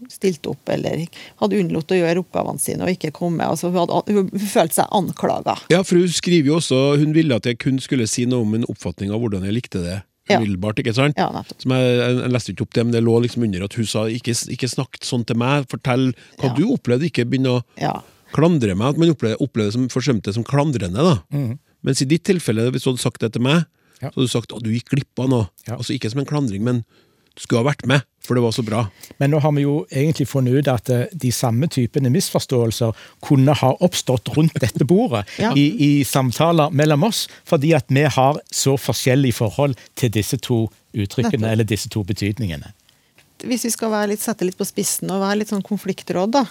[0.07, 1.01] stilt opp eller
[1.41, 3.45] hadde unnlatt å gjøre oppgavene sine og ikke komme.
[3.45, 5.57] Altså, hun, hadde, hun, følte seg anklaga.
[5.73, 8.55] ja, for hun skriver jo også Hun ville at jeg kun skulle si noe om
[8.55, 9.99] en oppfatning av hvordan jeg likte det.
[10.37, 11.17] Umiddelbart, ikke sant?
[11.17, 11.29] Ja.
[11.57, 14.05] Som jeg, jeg, leste ikke opp det, men det lå liksom under at hun sa
[14.07, 16.53] ikke, ikke snakk sånn til meg, fortell hva Ja.
[16.55, 18.01] du opplevde, ikke begynn å Ja.
[18.33, 18.89] klandre meg.
[18.95, 20.93] At man opplever, opplever det som forsømte som klandrende.
[21.01, 21.23] da.
[21.83, 23.65] Mens i ditt tilfelle, hvis du hadde sagt det til meg,
[24.01, 24.09] Ja.
[24.09, 25.49] så hadde du sagt at du gikk glipp av noe.
[25.67, 25.75] Ja.
[25.75, 26.85] Altså Ikke som en klandring, men
[27.39, 28.81] skulle ha vært med, for det var så bra.
[29.21, 33.55] Men nå har vi jo egentlig funnet ut at eh, de samme typene misforståelser kunne
[33.61, 35.53] ha oppstått rundt dette bordet Ja.
[35.55, 40.65] i, i samtaler mellom oss, fordi at vi har så forskjellig forhold til disse to
[40.93, 42.73] uttrykkene, eller disse to betydningene.
[43.47, 46.43] Hvis vi skal være litt, sette litt på spissen og være litt sånn konfliktråd, da.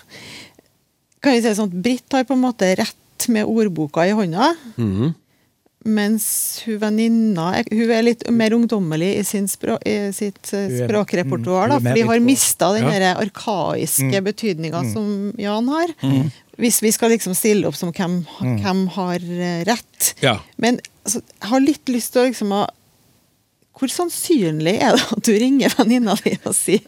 [1.20, 4.52] Kan vi si sånn at Britt har på en måte rett med ordboka i hånda.
[4.80, 5.10] Mhm.
[5.86, 6.24] Mens
[6.66, 11.68] hun venninna Hun er litt mer ungdommelig i, sin språk, i sitt eh, er- språkrepertoar,
[11.68, 13.14] mm, da, for de har mista den Ja.
[13.14, 14.24] arkaiske Mm.
[14.24, 14.92] betydninga Mm.
[14.92, 15.88] som Jan har.
[16.58, 20.14] Hvis vi skal liksom stille opp som hvem, hvem har eh, rett.
[20.20, 20.40] Ja.
[20.58, 22.66] Men altså, jeg har litt lyst til å liksom å
[23.78, 26.80] Hvor sannsynlig er det at du ringer venninna di og sier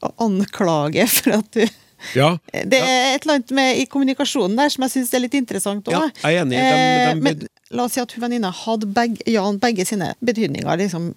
[0.00, 1.66] og anklager for at du
[2.14, 2.38] ja.
[2.54, 5.84] Det er et eller annet med i kommunikasjonen der som jeg syns er litt interessant
[5.84, 5.92] òg.
[5.92, 6.56] Ja, jeg er enig.
[6.56, 10.80] De- de- men la oss si at hun venninna hadde begge, Jan begge sine betydninger
[10.82, 11.12] liksom,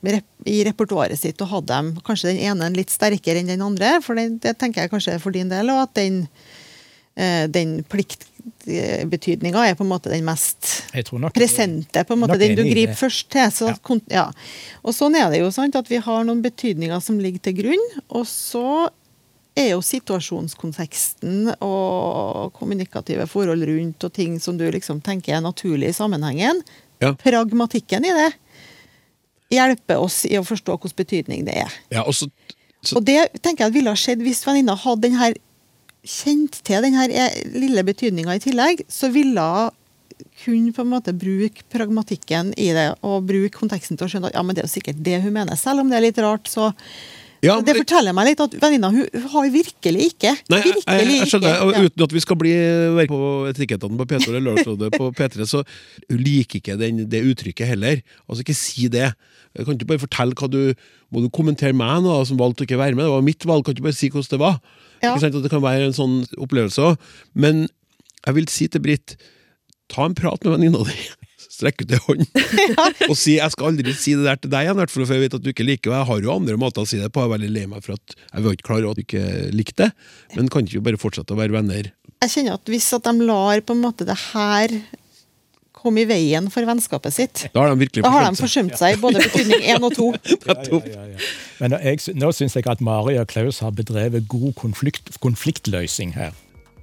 [0.45, 4.19] i repertoaret sitt, og hadde dem kanskje den ene litt sterkere enn den andre, for
[4.19, 6.21] det, det tenker jeg kanskje er for din del, og at den,
[7.17, 12.57] eh, den pliktbetydninga er på en måte den mest nok presente, på en måte, den
[12.59, 13.49] du griper først til.
[13.53, 14.01] Så, Ja.
[14.13, 14.27] ja.
[14.85, 17.87] Og sånn er det jo, sant, at vi har noen betydninger som ligger til grunn,
[18.13, 18.91] og så
[19.55, 25.91] er jo situasjonskonteksten og kommunikative forhold rundt og ting som du liksom tenker er naturlig
[25.91, 26.63] i sammenhengen,
[27.03, 27.11] Ja.
[27.19, 28.31] pragmatikken i det,
[29.51, 31.73] hjelper oss i å forstå hvilken betydning det er.
[31.91, 32.29] ja og så,
[32.81, 35.33] så Og det tenker jeg ville ha skjedd hvis venninna hadde den her
[36.03, 39.71] kjent til den her e- lille betydninga i tillegg, så ville hun
[40.45, 44.35] kunne på en måte bruke pragmatikken i det, og bruke konteksten til å skjønne at
[44.37, 45.55] ja, men det er jo sikkert det hun mener.
[45.59, 46.71] Selv om det er litt rart, så
[47.43, 51.07] ja, Det forteller meg litt at venninna hun, hun har virkelig ikke Nei, jeg, jeg,
[51.11, 51.73] jeg skjønner, ikke.
[51.75, 51.83] Ja.
[51.89, 52.53] Uten at vi skal bli
[53.11, 53.19] på
[53.51, 57.99] etikettene på P2 eller Lørdagsrådet på P3, så hun liker ikke den, det uttrykket heller.
[58.27, 59.11] Altså, ikke si det.
[59.53, 60.61] Jeg kan ikke bare fortelle hva du
[61.13, 63.05] Må du kommentere meg nå, som valgte å ikke være med?
[63.05, 64.55] Det var mitt valg, kan ikke bare si hvordan det var.
[65.03, 65.11] Ja.
[65.11, 67.11] Ikke sant, at Det kan være en sånn opplevelse òg.
[67.37, 67.67] Men
[68.23, 69.17] jeg vil si til Britt,
[69.91, 70.95] ta en prat med venninna di.
[71.53, 72.23] Strekk ut ei hånd
[73.11, 75.23] og si 'jeg skal aldri si det der til deg igjen', hvert fall, for jeg
[75.27, 75.99] vet at du ikke liker det.
[75.99, 77.21] Jeg har jo andre måter å si det på.
[77.21, 79.53] Jeg er veldig lei meg for at jeg var ikke klar over at du ikke
[79.53, 79.91] likte det.
[80.35, 81.91] Men kan ikke vi bare fortsette å være venner?
[82.23, 84.73] Jeg kjenner at hvis at de lar på en måte det her
[85.83, 88.71] komme i veien for vennskapet sitt, Da har de virkelig da har de forsømt seg.
[88.71, 90.07] forsømt seg i både betydning én og to.
[90.47, 90.55] Ja,
[90.87, 91.17] ja, ja.
[91.59, 96.31] Men jeg, nå syns jeg at Mari og Klaus har bedrevet god konflikt, konfliktløsning her.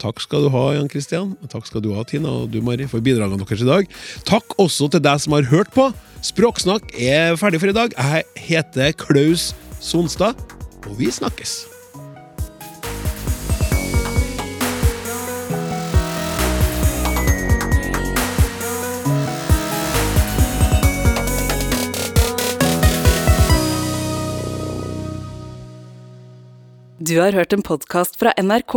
[0.01, 1.35] Takk skal du ha, Jan Kristian.
[1.53, 3.91] Takk skal du ha, Tina og du, Mari, for bidragene deres i dag.
[4.29, 5.91] Takk også til deg som har hørt på.
[6.25, 7.93] Språksnakk er ferdig for i dag.
[7.97, 10.41] Jeg heter Klaus Sonstad,
[10.89, 11.67] og vi snakkes.
[27.01, 28.77] Du har hørt en podkast fra NRK.